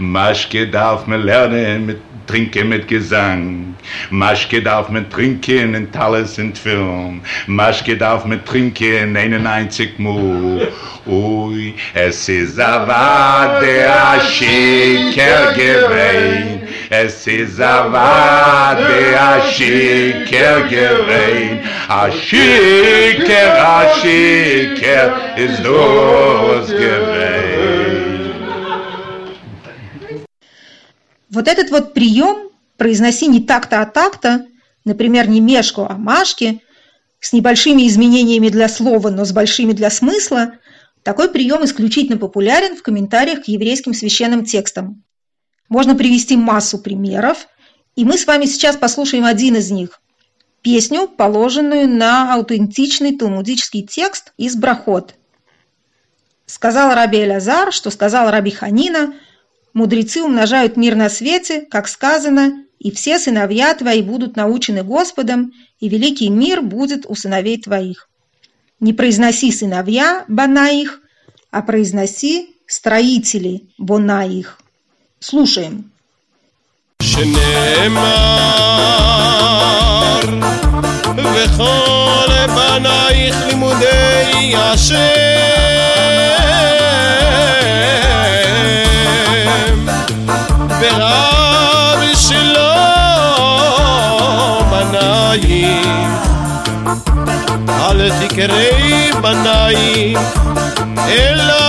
משקה 0.00 0.59
darf 0.73 1.07
man 1.07 1.23
lernen 1.23 1.87
mit 1.87 2.00
trinken 2.31 2.69
mit 2.69 2.87
gesang. 2.87 3.75
Maschke 4.11 4.62
darf 4.62 4.88
man 4.88 5.11
trinken 5.11 5.75
in 5.75 5.90
talles 5.90 6.35
sind 6.37 6.57
film 6.57 7.23
maschke 7.47 7.97
darf 7.97 8.25
man 8.25 8.45
trinken 8.45 9.17
einen 9.17 9.47
einzig 9.47 9.99
mu. 9.99 10.61
Oi 11.07 11.75
es 11.95 12.29
is 12.29 12.59
a 12.59 13.61
der 13.61 13.90
a 14.14 14.21
shiker 14.21 15.52
gewein 15.59 16.60
Schicker 19.53 20.69
gewesen. 20.69 21.61
A 21.89 22.11
Schicker, 22.11 23.50
a 23.59 23.95
Schicker 24.00 25.07
ist 25.37 25.61
los 25.65 26.69
gewesen. 26.69 27.41
Вот 31.31 31.47
этот 31.47 31.71
вот 31.71 31.95
прием 31.95 32.50
«произноси 32.77 33.29
не 33.29 33.41
так-то, 33.41 33.81
а 33.81 33.87
так-то», 33.87 34.47
например, 34.85 35.29
не 35.29 35.41
мешку, 35.41 35.87
а 35.89 35.97
машки, 35.97 36.61
с 37.21 37.33
небольшими 37.33 37.87
изменениями 37.87 38.49
для 38.49 38.69
слова, 38.69 39.11
но 39.11 39.25
с 39.25 39.33
большими 39.33 39.73
для 39.73 39.91
смысла, 39.91 40.55
такой 41.03 41.31
прием 41.31 41.65
исключительно 41.65 42.19
популярен 42.19 42.77
в 42.77 42.83
комментариях 42.83 43.45
к 43.45 43.49
еврейским 43.49 43.95
священным 43.95 44.45
текстам. 44.45 45.05
Можно 45.71 45.95
привести 45.95 46.37
массу 46.37 46.79
примеров, 46.79 47.47
и 47.95 48.05
мы 48.05 48.19
с 48.19 48.27
вами 48.27 48.45
сейчас 48.45 48.77
послушаем 48.77 49.25
один 49.25 49.57
из 49.57 49.71
них– 49.71 50.03
песню, 50.62 51.07
положенную 51.09 51.89
на 51.89 52.35
аутентичный 52.35 53.17
талмудический 53.17 53.87
текст 53.87 54.33
из 54.37 54.57
Брахот. 54.57 55.15
Сказал 56.45 56.93
Раби 56.93 57.19
Элязар, 57.19 57.73
что 57.73 57.91
сказал 57.91 58.33
Раби 58.33 58.50
Ханина, 58.50 59.15
мудрецы 59.73 60.23
умножают 60.23 60.77
мир 60.77 60.97
на 60.97 61.09
свете, 61.09 61.61
как 61.71 61.87
сказано, 61.87 62.65
и 62.81 62.91
все 62.91 63.21
сыновья 63.21 63.73
твои 63.75 64.03
будут 64.03 64.35
научены 64.35 64.83
Господом, 64.83 65.53
и 65.79 65.89
великий 65.89 66.31
мир 66.31 66.62
будет 66.62 67.07
у 67.07 67.15
сыновей 67.15 67.62
твоих. 67.62 68.09
Не 68.81 68.93
произноси 68.93 69.53
сыновья 69.53 70.25
бана 70.27 70.73
их, 70.73 71.00
а 71.53 71.62
произноси 71.62 72.57
строители 72.67 73.69
бона 73.79 74.27
их. 74.27 74.60
Слушаем. 75.22 75.96
שנאמר 79.36 80.20
וכל 81.36 82.30
בנייך 82.56 83.36
לימודי 83.48 84.56
השם 84.58 84.96
ורב 90.80 92.00
שלא 92.15 92.75
בנייך 94.72 95.88
אל 97.70 98.12
תקראי 98.27 99.12
בנייך 99.22 100.20
אלא 101.08 101.69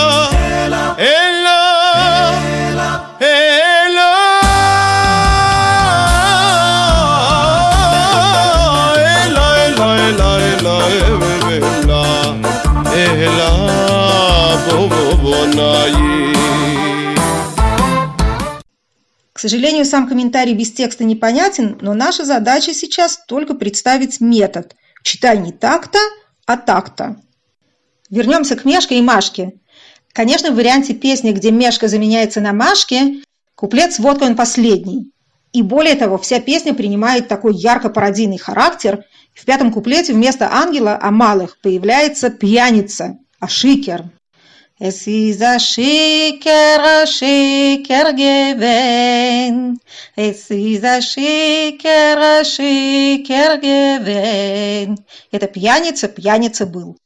К 19.32 19.38
сожалению, 19.38 19.84
сам 19.84 20.08
комментарий 20.08 20.54
без 20.54 20.72
текста 20.72 21.04
непонятен, 21.04 21.78
но 21.80 21.94
наша 21.94 22.24
задача 22.24 22.74
сейчас 22.74 23.18
только 23.26 23.54
представить 23.54 24.20
метод. 24.20 24.74
Читай 25.02 25.38
не 25.38 25.52
так-то, 25.52 25.98
а 26.46 26.56
так-то. 26.56 27.16
Вернемся 28.10 28.56
к 28.56 28.64
Мешке 28.64 28.98
и 28.98 29.02
Машке. 29.02 29.52
Конечно, 30.12 30.50
в 30.50 30.56
варианте 30.56 30.94
песни, 30.94 31.32
где 31.32 31.50
Мешка 31.50 31.88
заменяется 31.88 32.40
на 32.40 32.52
Машке, 32.52 33.22
куплет 33.54 33.92
с 33.92 33.98
водкой 33.98 34.28
он 34.28 34.36
последний. 34.36 35.12
И 35.52 35.62
более 35.62 35.94
того, 35.94 36.18
вся 36.18 36.40
песня 36.40 36.74
принимает 36.74 37.28
такой 37.28 37.54
ярко-пародийный 37.54 38.38
характер. 38.38 39.04
В 39.34 39.44
пятом 39.44 39.72
куплете 39.72 40.12
вместо 40.12 40.52
ангела 40.52 40.98
о 41.00 41.10
малых 41.10 41.58
появляется 41.60 42.30
пьяница, 42.30 43.18
ашикер. 43.38 44.10
Es 44.84 45.06
ist 45.06 45.40
a 45.40 45.60
Schicker, 45.60 46.80
a 46.82 47.06
Schicker 47.06 48.12
gewesen. 48.14 49.78
Es 50.16 50.50
ist 50.50 50.84
a 50.84 51.00
Schicker, 51.00 52.18
a 52.18 52.42
Schicker 52.42 53.58
gewesen. 53.58 54.98
Это 55.30 55.46
пьяница, 55.46 56.08
пьяница 56.08 56.66
был. 56.66 56.96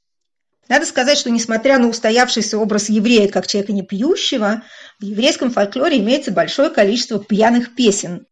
Надо 0.71 0.87
сказать, 0.87 1.18
что 1.18 1.30
несмотря 1.30 1.78
на 1.78 1.88
устоявшийся 1.88 2.56
образ 2.56 2.88
еврея 2.88 3.28
как 3.28 3.47
человека 3.47 3.75
не 3.75 3.83
пьющего, 3.83 4.62
в 4.99 5.04
еврейском 5.04 5.50
фольклоре 5.50 5.99
имеется 5.99 6.33
большое 6.33 6.71
количество 6.71 7.23
пьяных 7.23 7.74
песен. 7.74 8.24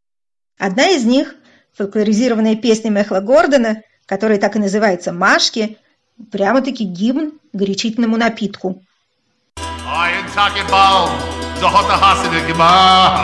Одна 0.56 0.88
из 0.88 1.04
них, 1.04 1.34
фольклоризированная 1.74 2.56
песня 2.56 2.88
Мехла 2.88 3.20
Гордона, 3.20 3.82
которая 4.06 4.38
так 4.38 4.56
и 4.56 4.58
называется 4.58 5.12
«Машки», 5.12 5.76
прямо-таки 6.32 6.84
гимн 6.84 7.38
горячительному 7.52 8.16
напитку. 8.16 8.82
Ein 9.86 10.24
Tag 10.34 10.56
im 10.58 10.66
Baum, 10.68 11.10
so 11.60 11.70
hat 11.70 11.86
der 11.88 12.00
Hasene 12.00 12.40
gemacht. 12.46 13.22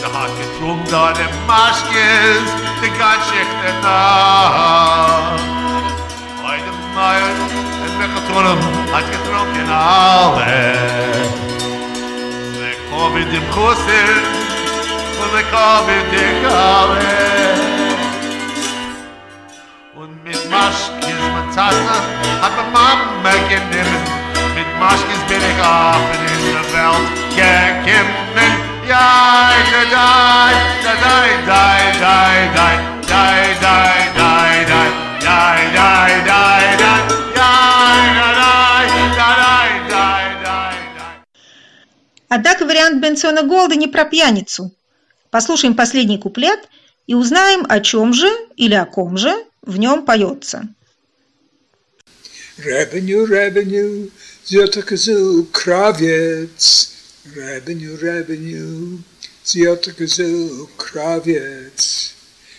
Da 0.00 0.06
hat 0.06 0.30
getrunken 0.38 0.88
da 0.88 1.12
der 1.12 1.28
Maschkes, 1.48 2.46
die 2.80 2.90
ganz 2.96 3.26
schlechte 3.26 3.74
Nacht. 3.82 5.42
Heute 6.44 6.72
Mal, 6.94 7.22
ein 7.82 7.98
Mechatronem 7.98 8.60
hat 8.92 9.04
getrunken 9.10 9.68
alle. 9.68 10.74
Wir 12.54 12.76
kommen 12.88 13.32
dem 13.32 13.50
Kussel 13.50 14.10
und 15.20 15.30
wir 15.34 15.46
kommen 15.50 16.02
dem 16.12 16.42
Gabe. 16.44 17.00
Und 19.96 20.22
mit 20.22 20.50
Maschkes 20.50 21.02
mit 21.02 21.54
Tasse 21.54 21.96
hat 22.40 22.52
meine 22.56 22.70
Mama 22.70 23.32
genommen. 23.48 24.11
Maskis 24.82 25.22
ben 25.28 25.42
ik 25.50 25.58
af 25.60 26.02
en 26.14 26.20
in 26.36 26.52
de 26.56 26.64
veld. 26.72 27.06
Kijk 27.38 27.86
in 27.98 28.06
mijn 28.34 28.56
jij 28.92 29.58
gedij. 29.72 30.52
Dij, 30.82 31.30
dij, 31.50 31.82
dij, 31.98 32.00
dij, 32.02 32.40
dij. 32.56 32.76
Dij, 33.10 33.44
dij, 33.64 33.98
dij, 34.18 34.64
dij. 34.70 34.90
Dij, 35.26 35.60
dij, 35.76 36.22
dij, 36.24 36.76
dij. 36.76 37.02
А 42.34 42.38
так 42.38 42.58
вариант 42.60 43.00
Бенсона 43.02 43.42
Голда 43.42 43.74
не 43.76 43.88
про 43.88 44.04
пьяницу. 44.06 44.62
Послушаем 45.30 45.74
последний 45.76 46.18
куплет 46.18 46.60
и 47.06 47.14
узнаем, 47.14 47.66
о 47.68 47.80
чем 47.80 48.14
же 48.14 48.30
или 48.56 48.74
о 48.74 48.86
ком 48.86 49.18
же 49.18 49.32
в 49.60 49.78
нем 49.78 50.06
поется. 50.06 50.66
Revenue, 52.56 53.26
revenue, 53.26 54.10
Sie 54.44 54.60
hat 54.60 54.76
doch 54.76 54.84
gesagt, 54.84 55.52
Kravitz, 55.52 56.92
Revenue, 57.36 57.96
Revenue. 58.02 58.98
Sie 59.44 59.68
hat 59.68 59.86
doch 59.86 59.94
gesagt, 59.94 60.78
Kravitz. 60.78 62.10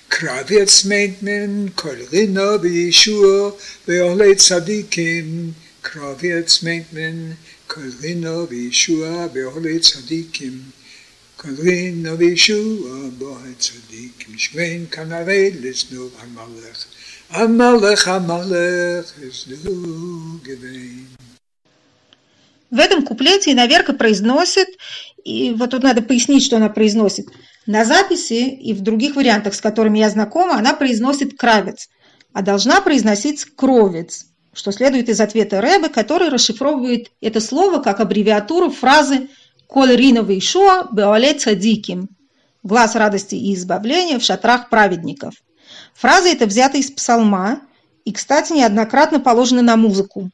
Kravitz 0.07 0.85
meint 0.85 1.21
men, 1.21 1.75
Kolrino, 1.75 2.57
Bishua, 2.57 3.53
Beole, 3.85 4.35
Tzadikim. 4.37 5.55
Kravitz 5.81 6.61
meint 6.61 6.93
men, 6.93 7.37
Kolrino, 7.67 8.45
Bishua, 8.45 9.27
Beole, 9.27 9.79
Tzadikim. 9.81 10.71
Kolrino, 11.37 12.15
Bishua, 12.15 13.11
Beole, 13.19 13.55
Tzadikim. 13.59 14.37
Schwein, 14.37 14.87
Kanare, 14.89 15.51
Lesnu, 15.61 16.11
Amalech. 16.21 16.85
Amalech, 17.31 18.07
Amalech, 18.07 19.07
Lesnu, 19.19 20.39
Gewein. 20.45 21.22
В 22.73 22.79
этом 22.79 23.05
куплете 23.05 23.51
Иноверка 23.51 23.93
произносит, 23.93 24.67
и 25.23 25.51
вот 25.51 25.69
тут 25.69 25.83
надо 25.83 26.01
пояснить, 26.01 26.43
что 26.43 26.55
она 26.55 26.69
произносит. 26.69 27.27
На 27.67 27.85
записи 27.85 28.49
и 28.49 28.73
в 28.73 28.81
других 28.81 29.15
вариантах, 29.15 29.53
с 29.53 29.61
которыми 29.61 29.99
я 29.99 30.09
знакома, 30.09 30.55
она 30.55 30.73
произносит 30.73 31.37
кравец, 31.37 31.87
а 32.33 32.41
должна 32.41 32.81
произносить 32.81 33.45
кровец, 33.55 34.25
что 34.53 34.71
следует 34.71 35.07
из 35.07 35.21
ответа 35.21 35.61
Рэбе, 35.61 35.89
который 35.89 36.29
расшифровывает 36.29 37.11
это 37.21 37.41
слово 37.41 37.79
как 37.79 37.99
аббревиатуру 37.99 38.71
фразы 38.71 39.29
«Коль 39.67 39.95
риновый 39.95 40.41
шуа 40.41 40.87
беоле 40.91 41.35
цадиким»– 41.35 42.09
«Глаз 42.63 42.95
радости 42.95 43.35
и 43.35 43.53
избавления 43.53 44.17
в 44.17 44.23
шатрах 44.23 44.69
праведников». 44.69 45.35
Фраза 45.93 46.29
эта 46.29 46.47
взята 46.47 46.79
из 46.79 46.89
псалма 46.89 47.61
и, 48.03 48.11
кстати, 48.11 48.53
неоднократно 48.53 49.19
положена 49.19 49.61
на 49.61 49.77
музыку. 49.77 50.31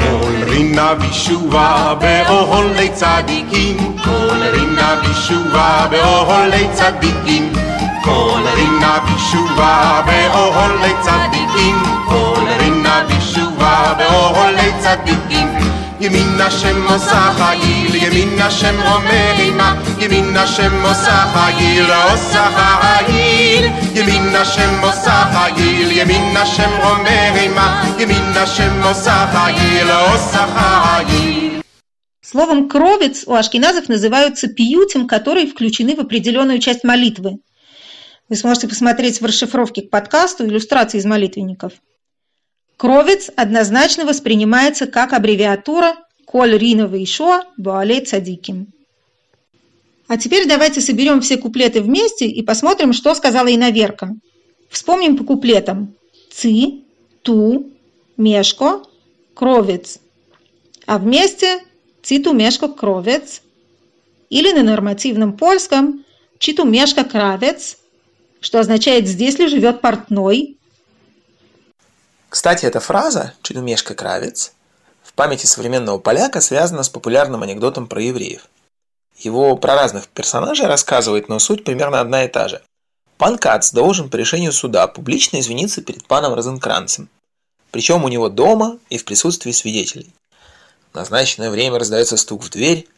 כל 0.00 0.50
רינה 0.50 0.94
בישועה 0.94 1.94
באוהלי 1.94 2.88
צדיקים 2.88 3.96
כל 4.04 4.42
רינה 4.52 4.96
בישועה 5.02 5.86
באוהלי 5.90 6.68
צדיקים 6.72 7.52
כל 8.04 8.40
רינה 8.54 8.98
בישועה 9.04 10.02
באוהלי 10.06 10.92
צדיקים 11.00 11.82
כל 12.08 12.44
רינה 12.58 13.02
בישועה 13.08 13.94
באוהלי 13.98 14.70
צדיקים 14.78 15.33
ימין 16.03 16.41
השם 16.41 16.87
עושה 16.87 17.31
חיל, 17.37 17.95
ימין 17.95 18.41
השם 18.41 18.75
אומר 18.81 19.33
עמה, 19.47 19.81
ימין 19.99 20.37
השם 20.37 20.85
עושה 20.85 21.25
חיל, 21.33 21.91
עושה 22.11 22.45
חיל. 22.55 23.65
ימין 23.95 24.35
השם 24.35 24.79
עושה 24.81 25.23
חיל, 25.33 25.91
ימין 25.91 26.37
השם 26.37 26.71
אומר 26.83 27.31
עמה, 27.43 27.93
ימין 27.99 28.31
השם 28.35 28.83
עושה 28.83 29.27
חיל, 29.33 29.91
עושה 29.91 30.45
חיל. 30.55 31.49
Словом 32.21 32.69
«кровец» 32.69 33.23
у 33.25 33.33
ашкеназов 33.33 33.89
называются 33.89 34.47
пиютим, 34.47 35.07
которые 35.07 35.47
включены 35.47 35.95
в 35.95 35.99
определенную 35.99 36.59
часть 36.59 36.83
молитвы. 36.83 37.39
Вы 38.29 38.35
сможете 38.35 38.67
посмотреть 38.67 39.19
в 39.19 39.25
расшифровке 39.25 39.81
к 39.81 39.89
подкасту 39.89 40.45
иллюстрации 40.45 40.99
из 40.99 41.05
молитвенников. 41.05 41.73
Кровец 42.76 43.30
однозначно 43.36 44.04
воспринимается 44.04 44.86
как 44.86 45.12
аббревиатура 45.12 45.96
«Коль 46.24 46.56
Ринова 46.56 47.02
Ишуа 47.02 47.44
Буалей 47.56 48.04
Цадиким». 48.04 48.68
А 50.06 50.18
теперь 50.18 50.46
давайте 50.46 50.80
соберем 50.80 51.20
все 51.20 51.36
куплеты 51.36 51.80
вместе 51.80 52.26
и 52.26 52.42
посмотрим, 52.42 52.92
что 52.92 53.14
сказала 53.14 53.52
иноверка. 53.52 54.14
Вспомним 54.68 55.16
по 55.16 55.24
куплетам. 55.24 55.94
Ци, 56.30 56.82
ту, 57.22 57.70
мешко, 58.16 58.82
кровец. 59.34 59.98
А 60.86 60.98
вместе 60.98 61.62
циту 62.02 62.32
мешко 62.32 62.68
кровец. 62.68 63.40
Или 64.28 64.52
на 64.52 64.62
нормативном 64.62 65.36
польском 65.36 66.04
читу 66.38 66.64
мешко 66.64 67.04
кравец, 67.04 67.78
что 68.40 68.58
означает 68.58 69.06
«здесь 69.06 69.38
ли 69.38 69.46
живет 69.46 69.80
портной». 69.80 70.58
Кстати, 72.34 72.66
эта 72.66 72.80
фраза 72.80 73.32
«читу 73.42 73.62
мешко 73.62 73.94
кравец» 73.94 74.54
в 75.04 75.12
памяти 75.12 75.46
современного 75.46 75.98
поляка 75.98 76.40
связана 76.40 76.82
с 76.82 76.88
популярным 76.88 77.44
анекдотом 77.44 77.86
про 77.86 78.02
евреев. 78.02 78.48
Его 79.16 79.56
про 79.56 79.76
разных 79.76 80.08
персонажей 80.08 80.66
рассказывает, 80.66 81.28
но 81.28 81.38
суть 81.38 81.62
примерно 81.62 82.00
одна 82.00 82.24
и 82.24 82.28
та 82.28 82.48
же. 82.48 82.60
Пан 83.18 83.38
Кац 83.38 83.70
должен 83.70 84.10
по 84.10 84.16
решению 84.16 84.52
суда 84.52 84.88
публично 84.88 85.38
извиниться 85.38 85.80
перед 85.80 86.08
паном 86.08 86.34
Розенкранцем. 86.34 87.08
Причем 87.70 88.02
у 88.02 88.08
него 88.08 88.28
дома 88.28 88.78
и 88.90 88.98
в 88.98 89.04
присутствии 89.04 89.52
свидетелей. 89.52 90.12
В 90.90 90.96
назначенное 90.96 91.50
время 91.50 91.78
раздается 91.78 92.16
стук 92.16 92.42
в 92.42 92.50
дверь. 92.50 92.88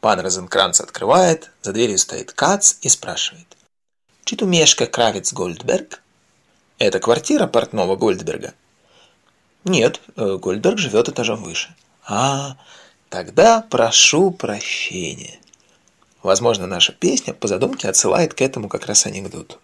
Пан 0.00 0.18
Розенкранц 0.18 0.80
открывает, 0.80 1.50
за 1.60 1.74
дверью 1.74 1.98
стоит 1.98 2.32
Кац 2.32 2.76
и 2.80 2.88
спрашивает. 2.88 3.54
Читумешка 4.24 4.86
Кравец 4.86 5.34
Гольдберг? 5.34 6.00
Это 6.78 7.00
квартира 7.00 7.46
портного 7.46 7.94
Гольдберга? 7.94 8.54
Нет, 9.64 10.00
э, 10.16 10.36
Гольдберг 10.36 10.78
живет 10.78 11.08
этажом 11.08 11.42
выше. 11.42 11.74
А, 12.06 12.56
тогда 13.08 13.62
прошу 13.62 14.30
прощения. 14.30 15.38
Возможно, 16.22 16.66
наша 16.66 16.92
песня 16.92 17.34
по 17.34 17.48
задумке 17.48 17.88
отсылает 17.88 18.34
к 18.34 18.40
этому 18.40 18.68
как 18.68 18.86
раз 18.86 19.06
анекдоту. 19.06 19.56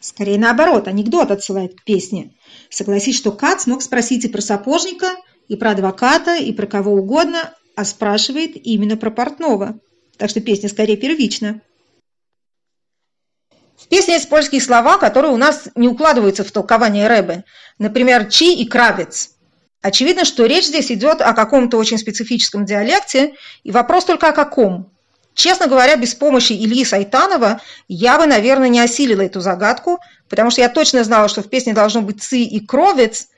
Скорее 0.00 0.38
наоборот, 0.38 0.88
анекдот 0.88 1.30
отсылает 1.30 1.74
к 1.74 1.84
песне. 1.84 2.32
Согласись, 2.70 3.16
что 3.16 3.32
Кац 3.32 3.66
мог 3.66 3.82
спросить 3.82 4.24
и 4.24 4.28
про 4.28 4.40
сапожника, 4.40 5.08
и 5.48 5.56
про 5.56 5.70
адвоката, 5.72 6.36
и 6.36 6.52
про 6.52 6.66
кого 6.66 6.92
угодно, 6.92 7.52
а 7.74 7.84
спрашивает 7.84 8.52
именно 8.54 8.96
про 8.96 9.10
портного. 9.10 9.78
Так 10.16 10.30
что 10.30 10.40
песня 10.40 10.68
скорее 10.68 10.96
первична. 10.96 11.60
Есть 13.90 14.28
польские 14.28 14.60
слова, 14.60 14.98
которые 14.98 15.32
у 15.32 15.36
нас 15.36 15.68
не 15.74 15.88
укладываются 15.88 16.44
в 16.44 16.50
толкование 16.50 17.06
Рэбе. 17.06 17.44
Например, 17.78 18.26
«чи» 18.26 18.54
и 18.54 18.66
«кравец». 18.66 19.30
Очевидно, 19.82 20.24
что 20.24 20.46
речь 20.46 20.66
здесь 20.66 20.90
идет 20.90 21.20
о 21.20 21.32
каком-то 21.32 21.76
очень 21.76 21.98
специфическом 21.98 22.64
диалекте, 22.64 23.34
и 23.62 23.70
вопрос 23.70 24.04
только 24.04 24.28
о 24.28 24.32
каком. 24.32 24.90
Честно 25.34 25.68
говоря, 25.68 25.96
без 25.96 26.14
помощи 26.14 26.54
Ильи 26.54 26.84
Сайтанова 26.84 27.60
я 27.86 28.18
бы, 28.18 28.26
наверное, 28.26 28.68
не 28.68 28.80
осилила 28.80 29.20
эту 29.20 29.40
загадку, 29.40 30.00
потому 30.28 30.50
что 30.50 30.62
я 30.62 30.68
точно 30.68 31.04
знала, 31.04 31.28
что 31.28 31.42
в 31.42 31.48
песне 31.50 31.72
должно 31.74 32.02
быть 32.02 32.22
«ци» 32.22 32.40
и 32.40 32.58
«кровец», 32.58 33.28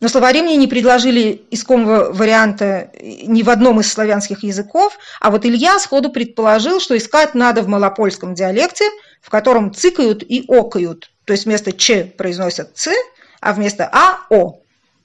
но 0.00 0.08
словари 0.08 0.42
мне 0.42 0.56
не 0.56 0.68
предложили 0.68 1.42
искомого 1.50 2.12
варианта 2.12 2.90
ни 3.02 3.42
в 3.42 3.50
одном 3.50 3.80
из 3.80 3.92
славянских 3.92 4.44
языков, 4.44 4.96
а 5.20 5.30
вот 5.30 5.44
Илья 5.44 5.78
сходу 5.78 6.10
предположил, 6.10 6.80
что 6.80 6.96
искать 6.96 7.34
надо 7.34 7.62
в 7.62 7.68
малопольском 7.68 8.34
диалекте, 8.34 8.84
в 9.20 9.30
котором 9.30 9.74
цикают 9.74 10.22
и 10.22 10.44
окают, 10.48 11.10
то 11.24 11.32
есть 11.32 11.46
вместо 11.46 11.72
«ч» 11.72 12.04
произносят 12.04 12.76
«ц», 12.76 12.94
а 13.40 13.52
вместо 13.52 13.88
«а»– 13.92 14.20
«о». 14.30 14.60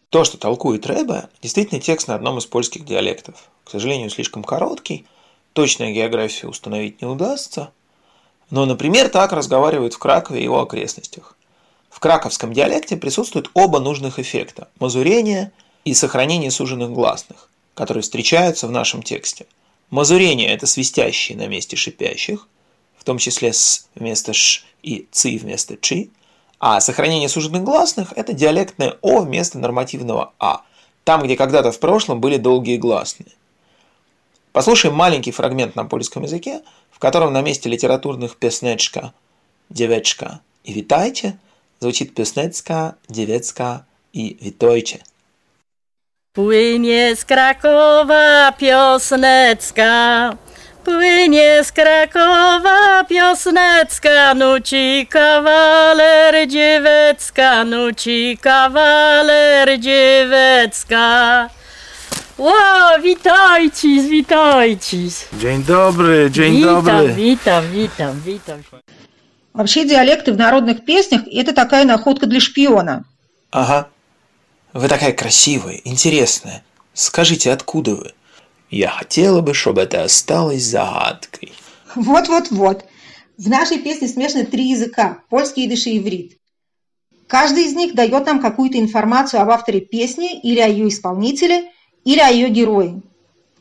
То, 0.10 0.24
что 0.24 0.38
толкует 0.38 0.86
Рэбе, 0.86 1.28
действительно 1.42 1.82
текст 1.82 2.08
на 2.08 2.14
одном 2.14 2.38
из 2.38 2.46
польских 2.46 2.86
диалектов. 2.86 3.50
К 3.64 3.72
сожалению, 3.72 4.12
слишком 4.12 4.44
короткий, 4.44 5.08
точную 5.54 5.92
географию 5.92 6.52
установить 6.52 7.02
не 7.02 7.08
удастся, 7.08 7.72
но, 8.52 8.68
например, 8.68 9.10
так 9.10 9.34
разговаривают 9.34 9.96
в 9.96 9.98
Кракове 9.98 10.42
и 10.42 10.44
его 10.44 10.62
окрестностях. 10.62 11.36
В 11.94 12.00
краковском 12.00 12.54
диалекте 12.54 12.98
присутствуют 12.98 13.52
оба 13.54 13.80
нужных 13.80 14.18
эффекта– 14.18 14.68
мазурение 14.80 15.52
и 15.86 15.94
сохранение 15.94 16.50
суженных 16.50 16.92
гласных, 16.92 17.50
которые 17.76 18.02
встречаются 18.02 18.68
в 18.68 18.72
нашем 18.72 19.04
тексте. 19.04 19.46
Мазурение– 19.92 20.50
это 20.54 20.66
свистящие 20.66 21.38
на 21.38 21.46
месте 21.46 21.76
шипящих, 21.76 22.48
в 22.98 23.04
том 23.04 23.20
числе 23.20 23.54
с 23.54 23.88
вместо 23.94 24.34
«ш» 24.34 24.64
и 24.82 25.08
«ци» 25.12 25.38
вместо 25.38 25.78
«чи», 25.78 26.10
а 26.60 26.82
сохранение 26.82 27.30
суженных 27.30 27.64
гласных– 27.64 28.12
это 28.16 28.34
диалектное 28.34 28.98
«о» 29.04 29.20
вместо 29.20 29.60
нормативного 29.60 30.34
«а», 30.40 30.64
там, 31.04 31.22
где 31.22 31.38
когда-то 31.38 31.72
в 31.72 31.80
прошлом 31.80 32.20
были 32.20 32.38
долгие 32.38 32.78
гласные. 32.78 33.34
Послушаем 34.52 34.96
маленький 34.96 35.32
фрагмент 35.32 35.76
на 35.76 35.86
польском 35.86 36.24
языке, 36.24 36.64
в 36.90 36.98
котором 36.98 37.34
на 37.34 37.44
месте 37.44 37.70
литературных 37.70 38.38
«песнечка», 38.38 39.14
«девечка» 39.70 40.42
и 40.64 40.74
«витайте» 40.74 41.38
Złocit 41.80 42.14
Piosnecka, 42.14 42.94
Dziewiecka 43.10 43.84
i 44.14 44.38
Witojcie. 44.42 45.00
Płynie 46.34 47.16
z 47.16 47.26
Krakowa 47.26 48.52
Piosnecka, 48.52 50.30
płynie 50.84 51.64
z 51.64 51.72
Krakowa 51.72 53.04
Piosnecka, 53.10 54.34
nuci 54.34 55.08
kawaler 55.10 56.48
Dziewecka, 56.48 57.66
nuci 57.66 58.38
kawaler 58.42 59.80
Dziewecka. 59.80 61.50
Ło, 62.38 62.54
witajcie, 63.04 63.88
witajcie. 64.10 64.98
Dzień 65.34 65.64
dobry, 65.64 66.32
dzień 66.32 66.56
witam, 66.56 66.76
dobry. 66.76 67.14
Witam, 67.14 67.72
witam, 67.72 68.22
witam, 68.22 68.62
witam. 68.62 68.93
Вообще 69.54 69.86
диалекты 69.86 70.34
в 70.34 70.38
народных 70.38 70.84
песнях– 70.84 71.24
это 71.32 71.54
такая 71.54 71.86
находка 71.86 72.26
для 72.26 72.40
шпиона. 72.40 73.06
Ага. 73.52 73.90
Вы 74.74 74.88
такая 74.88 75.14
красивая, 75.14 75.80
интересная. 75.84 76.64
Скажите, 76.94 77.52
откуда 77.52 77.96
вы? 77.96 78.14
Я 78.72 78.90
хотела 78.90 79.42
бы, 79.42 79.54
чтобы 79.54 79.82
это 79.82 80.04
осталось 80.04 80.64
загадкой. 80.64 81.54
Вот-вот-вот. 81.94 82.86
В 83.38 83.48
нашей 83.48 83.78
песне 83.78 84.08
смешаны 84.08 84.46
три 84.46 84.70
языка– 84.70 85.20
польский, 85.30 85.68
идыш 85.68 85.86
и 85.86 86.00
иврит. 86.00 86.40
Каждый 87.28 87.66
из 87.66 87.76
них 87.76 87.94
дает 87.94 88.26
нам 88.26 88.42
какую-то 88.42 88.80
информацию 88.80 89.42
об 89.42 89.52
авторе 89.52 89.82
песни 89.82 90.40
или 90.40 90.60
о 90.60 90.68
ее 90.68 90.88
исполнителе, 90.88 91.72
или 92.04 92.20
о 92.20 92.30
ее 92.30 92.50
герое. 92.50 93.02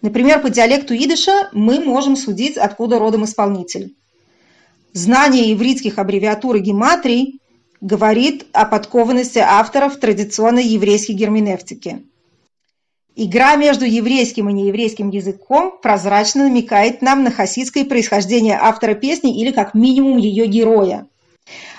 Например, 0.00 0.40
по 0.40 0.48
диалекту 0.48 0.94
идыша 0.94 1.50
мы 1.52 1.80
можем 1.80 2.16
судить, 2.16 2.56
откуда 2.56 2.98
родом 2.98 3.24
исполнитель. 3.24 3.94
Знание 4.92 5.54
ивритских 5.54 5.98
аббревиатур 5.98 6.56
и 6.56 6.60
гематрий 6.60 7.40
говорит 7.80 8.46
о 8.52 8.66
подкованности 8.66 9.38
авторов 9.38 9.96
традиционной 9.96 10.66
еврейской 10.66 11.12
герменевтики. 11.12 12.04
Игра 13.16 13.56
между 13.56 13.86
еврейским 13.86 14.50
и 14.50 14.52
нееврейским 14.52 15.08
языком 15.08 15.78
прозрачно 15.82 16.44
намекает 16.44 17.00
нам 17.00 17.24
на 17.24 17.30
хасидское 17.30 17.86
происхождение 17.86 18.58
автора 18.60 18.94
песни 18.94 19.40
или 19.40 19.50
как 19.50 19.72
минимум 19.72 20.18
ее 20.18 20.46
героя. 20.46 21.06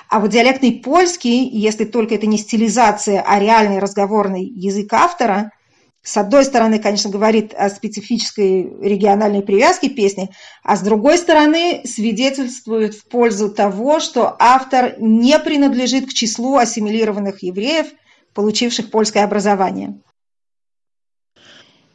А 0.10 0.20
вот 0.20 0.32
диалектный 0.32 0.72
польский, 0.72 1.48
если 1.48 1.86
только 1.86 2.16
это 2.16 2.26
не 2.26 2.40
стилизация, 2.40 3.22
а 3.22 3.40
реальный 3.40 3.78
разговорный 3.78 4.44
язык 4.44 4.92
автора– 4.92 5.52
с 6.04 6.18
одной 6.18 6.44
стороны, 6.44 6.80
конечно, 6.80 7.10
говорит 7.10 7.54
о 7.54 7.70
специфической 7.70 8.64
региональной 8.82 9.42
привязке 9.42 9.90
песни, 9.90 10.30
а 10.62 10.76
с 10.76 10.82
другой 10.82 11.18
стороны, 11.18 11.82
свидетельствует 11.86 12.94
в 12.94 13.06
пользу 13.08 13.50
того, 13.50 14.02
что 14.02 14.36
автор 14.38 14.96
не 15.00 15.40
принадлежит 15.40 16.10
к 16.10 16.14
числу 16.14 16.58
ассимилированных 16.58 17.42
евреев, 17.42 17.88
получивших 18.34 18.92
польское 18.92 19.24
образование. 19.24 20.02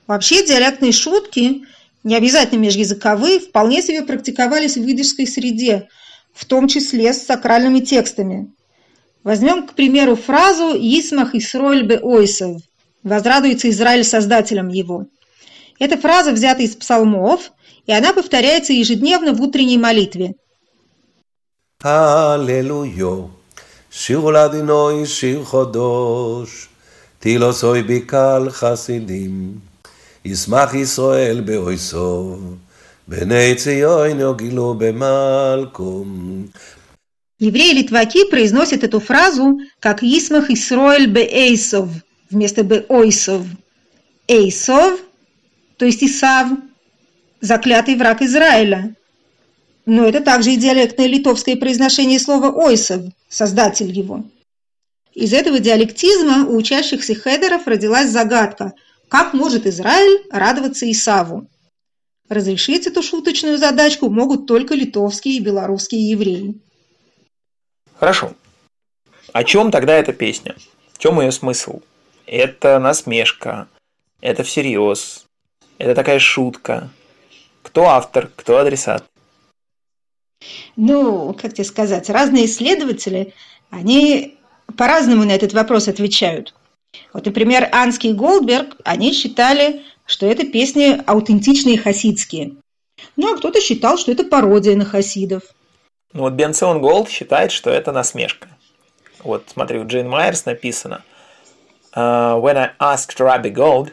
Вообще 0.07 0.43
диалектные 0.47 0.93
шутки, 0.93 1.65
не 2.03 2.17
обязательно 2.17 2.61
межязыковые, 2.61 3.41
вполне 3.41 3.83
себе 3.83 4.01
практиковались 4.01 4.79
в 4.79 4.91
идышской 4.91 5.27
среде, 5.27 5.89
в 6.33 6.47
том 6.47 6.67
числе 6.67 7.13
с 7.13 7.27
сакральными 7.27 7.81
текстами. 7.81 8.55
Возьмем, 9.23 9.67
к 9.67 9.75
примеру, 9.75 10.17
фразу 10.17 10.75
«Исмах 10.75 11.35
Исроэль 11.35 11.85
бе 11.85 11.99
ойсов» 11.99 12.63
возрадуется 13.09 13.69
Израиль 13.71 14.05
создателем 14.05 14.69
его». 14.69 15.07
Эта 15.79 15.97
фраза 15.97 16.33
взята 16.33 16.63
из 16.63 16.75
псалмов, 16.75 17.53
и 17.87 17.93
она 17.93 18.13
повторяется 18.13 18.73
ежедневно 18.73 19.33
в 19.33 19.41
утренней 19.41 19.79
молитве. 19.79 20.35
Аллилуйя! 21.81 23.31
Шир 23.91 24.19
Ладиной, 24.19 25.07
шир 25.07 25.45
Ходош, 25.45 26.69
Тилосой 27.21 27.83
бикал 27.83 28.51
хасидим, 28.51 29.63
Исмах 30.25 30.75
Исраэль 30.75 31.41
беойсов, 31.41 32.39
Беней 33.07 33.55
Циойно 33.55 34.35
гилу 34.35 34.75
бемалком. 34.75 36.53
Евреи-литваки 37.39 38.29
произносят 38.29 38.83
эту 38.83 38.99
фразу 38.99 39.61
как 39.79 40.03
«Исмах 40.03 40.51
Исроэль 40.51 41.07
беэйсов», 41.07 41.89
вместо 42.31 42.63
бе 42.63 42.85
Ойсов. 42.89 43.47
Эйсов, 44.27 45.01
то 45.79 45.87
есть 45.87 46.03
Исав, 46.03 46.51
заклятый 47.41 47.97
враг 47.97 48.21
Израиля. 48.23 48.95
Но 49.87 50.05
это 50.05 50.21
также 50.21 50.53
и 50.53 50.57
диалектное 50.57 51.07
литовское 51.07 51.57
произношение 51.57 52.19
слова 52.19 52.51
«ойсов», 52.51 53.05
создатель 53.31 53.91
его. 53.91 54.25
Из 55.15 55.33
этого 55.33 55.61
диалектизма 55.61 56.47
у 56.47 56.57
учащихся 56.57 57.15
хедеров 57.15 57.67
родилась 57.67 58.11
загадка, 58.11 58.75
как 59.09 59.33
может 59.33 59.67
Израиль 59.67 60.27
радоваться 60.31 60.91
Исаву. 60.91 61.49
Разрешить 62.29 62.87
эту 62.87 63.03
шуточную 63.03 63.57
задачку 63.57 64.11
могут 64.11 64.47
только 64.47 64.75
литовские 64.75 65.37
и 65.37 65.41
белорусские 65.41 66.11
евреи. 66.11 66.61
Хорошо. 67.99 68.35
О 69.33 69.45
чем 69.45 69.71
тогда 69.71 69.95
эта 69.95 70.13
песня? 70.13 70.55
В 70.93 70.99
чем 70.99 71.19
ее 71.21 71.33
смысл? 71.33 71.81
Это 72.31 72.79
насмешка, 72.79 73.69
это 74.21 74.43
всерьез, 74.43 75.25
это 75.79 75.95
такая 75.95 76.19
шутка. 76.19 76.91
Кто 77.63 77.87
автор, 77.87 78.29
кто 78.37 78.59
адресат? 78.59 79.03
Ну, 80.77 81.33
как 81.33 81.55
тебе 81.55 81.65
сказать, 81.65 82.11
разные 82.11 82.45
исследователи, 82.45 83.33
они 83.71 84.37
по-разному 84.77 85.25
на 85.25 85.31
этот 85.33 85.55
вопрос 85.55 85.89
отвечают. 85.89 86.55
Вот, 87.15 87.25
например, 87.25 87.71
Анский 87.73 88.11
и 88.11 88.13
Голдберг, 88.13 88.77
они 88.85 89.15
считали, 89.15 89.83
что 90.05 90.27
это 90.27 90.47
песни 90.47 91.03
аутентичные 91.07 91.79
хасидские. 91.79 92.57
Ну, 93.17 93.33
а 93.33 93.39
кто-то 93.39 93.63
считал, 93.63 93.97
что 93.97 94.13
это 94.13 94.25
пародия 94.25 94.77
на 94.77 94.85
хасидов. 94.85 95.45
Ну 96.13 96.23
вот 96.25 96.35
Бенсон 96.35 96.83
Голд 96.83 97.09
считает, 97.09 97.53
что 97.53 97.71
это 97.71 97.91
насмешка. 97.91 98.49
Вот 99.21 99.45
смотри, 99.47 99.79
у 99.79 99.87
Джейн 99.87 100.11
Майерс 100.11 100.45
написано 100.45 101.03
uh, 101.99 102.39
When 102.45 102.57
I 102.57 102.71
asked 102.93 103.19
Rabbi 103.21 103.51
Gold, 103.51 103.93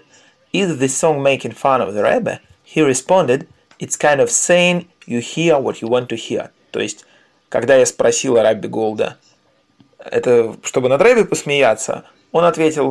is 0.53 0.77
this 0.81 0.93
song 1.03 1.23
making 1.31 1.53
fun 1.63 1.81
of 1.81 1.93
the 1.95 2.03
Rebbe? 2.03 2.39
He 2.63 2.81
responded, 2.81 3.47
it's 3.79 3.97
kind 4.07 4.19
of 4.21 4.29
saying 4.29 4.87
you 5.05 5.19
hear 5.19 5.53
what 5.59 5.81
you 5.81 5.87
want 5.87 6.07
to 6.09 6.15
hear. 6.15 6.51
То 6.71 6.79
есть, 6.79 7.05
когда 7.49 7.75
я 7.75 7.85
спросила 7.85 8.43
Рабби 8.43 8.67
Голда, 8.67 9.17
это 9.99 10.55
чтобы 10.63 10.89
над 10.89 11.01
Рэбби 11.01 11.23
посмеяться, 11.23 12.05
он 12.31 12.43
ответил, 12.43 12.87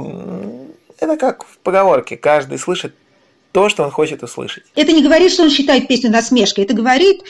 это 0.99 1.17
как 1.17 1.45
в 1.45 1.59
поговорке, 1.59 2.17
каждый 2.17 2.59
слышит 2.59 2.95
то, 3.53 3.69
что 3.69 3.85
он 3.85 3.91
хочет 3.91 4.23
услышать. 4.23 4.65
Это 4.75 4.93
не 4.93 5.03
говорит, 5.03 5.33
что 5.33 5.43
он 5.43 5.51
считает 5.51 5.87
песню 5.87 6.11
насмешкой, 6.11 6.65
это 6.65 6.75
говорит, 6.75 7.23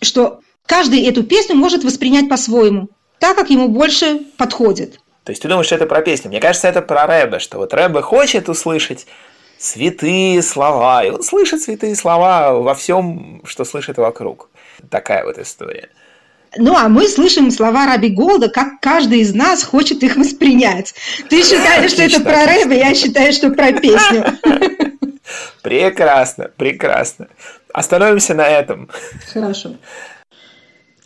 что 0.00 0.40
каждый 0.66 1.02
эту 1.04 1.24
песню 1.24 1.56
может 1.56 1.82
воспринять 1.82 2.28
по-своему, 2.28 2.88
так, 3.18 3.36
как 3.36 3.50
ему 3.50 3.68
больше 3.68 4.20
подходит. 4.36 5.00
То 5.24 5.30
есть 5.30 5.42
ты 5.42 5.48
думаешь, 5.48 5.66
что 5.66 5.76
это 5.76 5.86
про 5.86 6.02
песню? 6.02 6.28
Мне 6.28 6.40
кажется, 6.40 6.68
это 6.68 6.82
про 6.82 7.06
Рэбе, 7.06 7.38
что 7.38 7.58
вот 7.58 7.72
Рэбе 7.74 8.00
хочет 8.00 8.48
услышать 8.48 9.06
святые 9.58 10.42
слова, 10.42 11.04
и 11.04 11.10
он 11.10 11.22
слышит 11.22 11.62
святые 11.62 11.94
слова 11.94 12.52
во 12.52 12.74
всем, 12.74 13.42
что 13.44 13.64
слышит 13.64 13.98
вокруг. 13.98 14.50
Такая 14.90 15.24
вот 15.24 15.38
история. 15.38 15.88
Ну, 16.56 16.76
а 16.76 16.88
мы 16.88 17.08
слышим 17.08 17.50
слова 17.50 17.86
Раби 17.86 18.10
Голда, 18.10 18.50
как 18.50 18.80
каждый 18.80 19.20
из 19.20 19.34
нас 19.34 19.62
хочет 19.62 20.02
их 20.02 20.16
воспринять. 20.16 20.94
Ты 21.30 21.42
считаешь, 21.42 21.92
что 21.92 22.02
это 22.02 22.20
про 22.20 22.44
Рэбе, 22.44 22.78
я 22.78 22.94
считаю, 22.94 23.32
что 23.32 23.50
про 23.50 23.72
песню. 23.72 24.24
Прекрасно, 25.62 26.50
прекрасно. 26.56 27.28
Остановимся 27.72 28.34
на 28.34 28.46
этом. 28.46 28.90
Хорошо. 29.32 29.76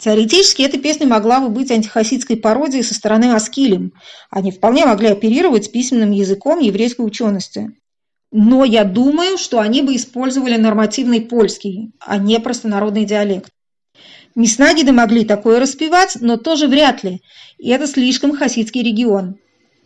Теоретически 0.07 0.63
эта 0.63 0.79
песня 0.79 1.05
могла 1.05 1.41
бы 1.41 1.49
быть 1.49 1.73
антихасидской 1.73 2.37
пародией 2.37 2.85
со 2.85 2.95
стороны 2.95 3.35
Аскилем. 3.35 3.93
Они 4.31 4.53
вполне 4.53 4.87
могли 4.87 5.09
оперировать 5.09 5.73
письменным 5.73 6.13
языком 6.13 6.61
еврейской 6.61 7.01
учености. 7.05 7.73
Но 8.31 8.65
я 8.65 8.85
думаю, 8.85 9.37
что 9.37 9.59
они 9.59 9.83
бы 9.83 9.97
использовали 9.97 10.57
нормативный 10.59 11.23
польский, 11.23 11.91
а 11.99 12.19
не 12.19 12.39
простонародный 12.39 13.05
диалект. 13.05 13.51
Мяснагиды 14.37 14.93
могли 14.93 15.25
такое 15.25 15.59
распевать, 15.59 16.17
но 16.21 16.37
тоже 16.37 16.69
вряд 16.69 17.03
ли. 17.03 17.21
И 17.59 17.71
это 17.71 17.89
слишком 17.89 18.31
хасидский 18.31 18.85
регион. 18.85 19.39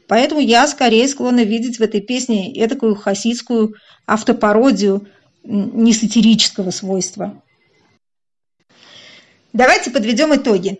Поэтому 0.06 0.42
я 0.42 0.66
скорее 0.66 1.08
склонна 1.08 1.44
видеть 1.44 1.78
в 1.78 1.82
этой 1.82 2.02
песне 2.02 2.68
такую 2.68 2.94
хасидскую 2.94 3.74
автопародию 4.06 5.06
не 5.44 5.94
сатирического 5.94 6.72
свойства. 6.72 7.42
Давайте 9.52 9.90
подведем 9.90 10.32
итоги. 10.34 10.78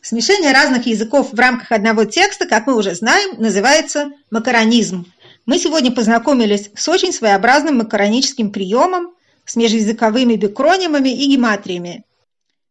Смешение 0.00 0.52
разных 0.52 0.86
языков 0.86 1.32
в 1.32 1.38
рамках 1.38 1.72
одного 1.72 2.04
текста, 2.04 2.46
как 2.46 2.68
мы 2.68 2.76
уже 2.76 2.94
знаем, 2.94 3.40
называется 3.40 4.12
макаронизм. 4.30 5.06
Мы 5.44 5.58
сегодня 5.58 5.90
познакомились 5.90 6.70
с 6.76 6.88
очень 6.88 7.12
своеобразным 7.12 7.78
макароническим 7.78 8.52
приемом, 8.52 9.12
с 9.44 9.56
межязыковыми 9.56 10.36
бикронимами 10.36 11.08
и 11.08 11.34
гематриями. 11.34 12.04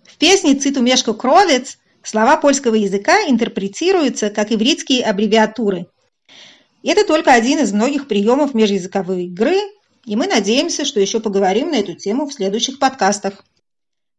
В 0.05 0.17
песне 0.17 0.55
«Циту 0.55 0.81
Мешко 0.81 1.13
Кровец» 1.13 1.77
слова 2.01 2.37
польского 2.37 2.75
языка 2.75 3.23
интерпретируются 3.27 4.29
как 4.29 4.53
ивритские 4.53 5.03
аббревиатуры. 5.03 5.87
Это 6.81 7.05
только 7.05 7.33
один 7.33 7.59
из 7.59 7.73
многих 7.73 8.07
приемов 8.07 8.53
межязыковой 8.53 9.25
игры, 9.25 9.57
и 10.05 10.15
мы 10.15 10.27
надеемся, 10.27 10.85
что 10.85 11.01
еще 11.01 11.19
поговорим 11.19 11.71
на 11.71 11.75
эту 11.75 11.93
тему 11.93 12.25
в 12.25 12.33
следующих 12.33 12.79
подкастах. 12.79 13.43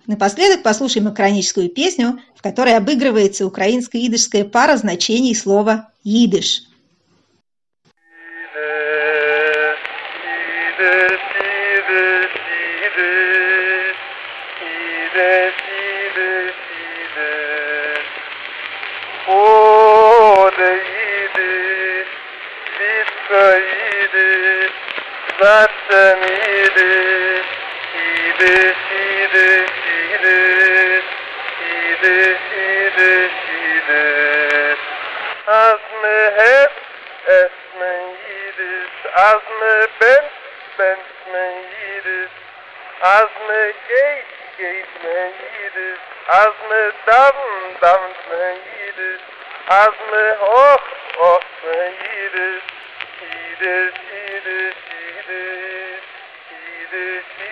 Напоследок 0.07 0.63
послушаем 0.63 1.07
макроническую 1.07 1.69
песню, 1.69 2.21
в 2.35 2.43
которой 2.43 2.77
обыгрывается 2.77 3.47
украинско-идышская 3.47 4.45
пара 4.45 4.77
значений 4.77 5.35
слова 5.35 5.91
«идыш». 6.03 6.63
ide 30.23 31.03
ide 31.97 32.39
ide 32.65 33.31
ide. 33.65 34.77
As 35.47 35.81
me 36.03 36.19
het 36.39 36.73
es 37.27 37.55
me 37.79 37.95
ides 38.43 38.91
as 39.15 39.43
me 39.61 39.75
ben 39.99 40.25
ben 40.77 40.99
me 41.33 41.47
ides 41.97 42.31
as 43.01 43.31
me 43.49 43.63
geit 43.89 44.27
geit 44.59 44.91
me 45.03 45.19
ides 45.65 46.01
as 46.41 46.55
me 46.69 46.83
davn 47.07 47.77
davn 47.81 48.13
me 48.31 48.51
ides 48.87 49.21
as 49.81 49.95
me 50.11 50.25
hoch 50.43 50.89
hoch 51.19 51.49
me 51.65 51.81
ides 52.23 52.63
ides 53.35 53.95
ides 54.23 54.77
ides 55.11 56.03
ides 56.71 57.25
ides 57.41 57.52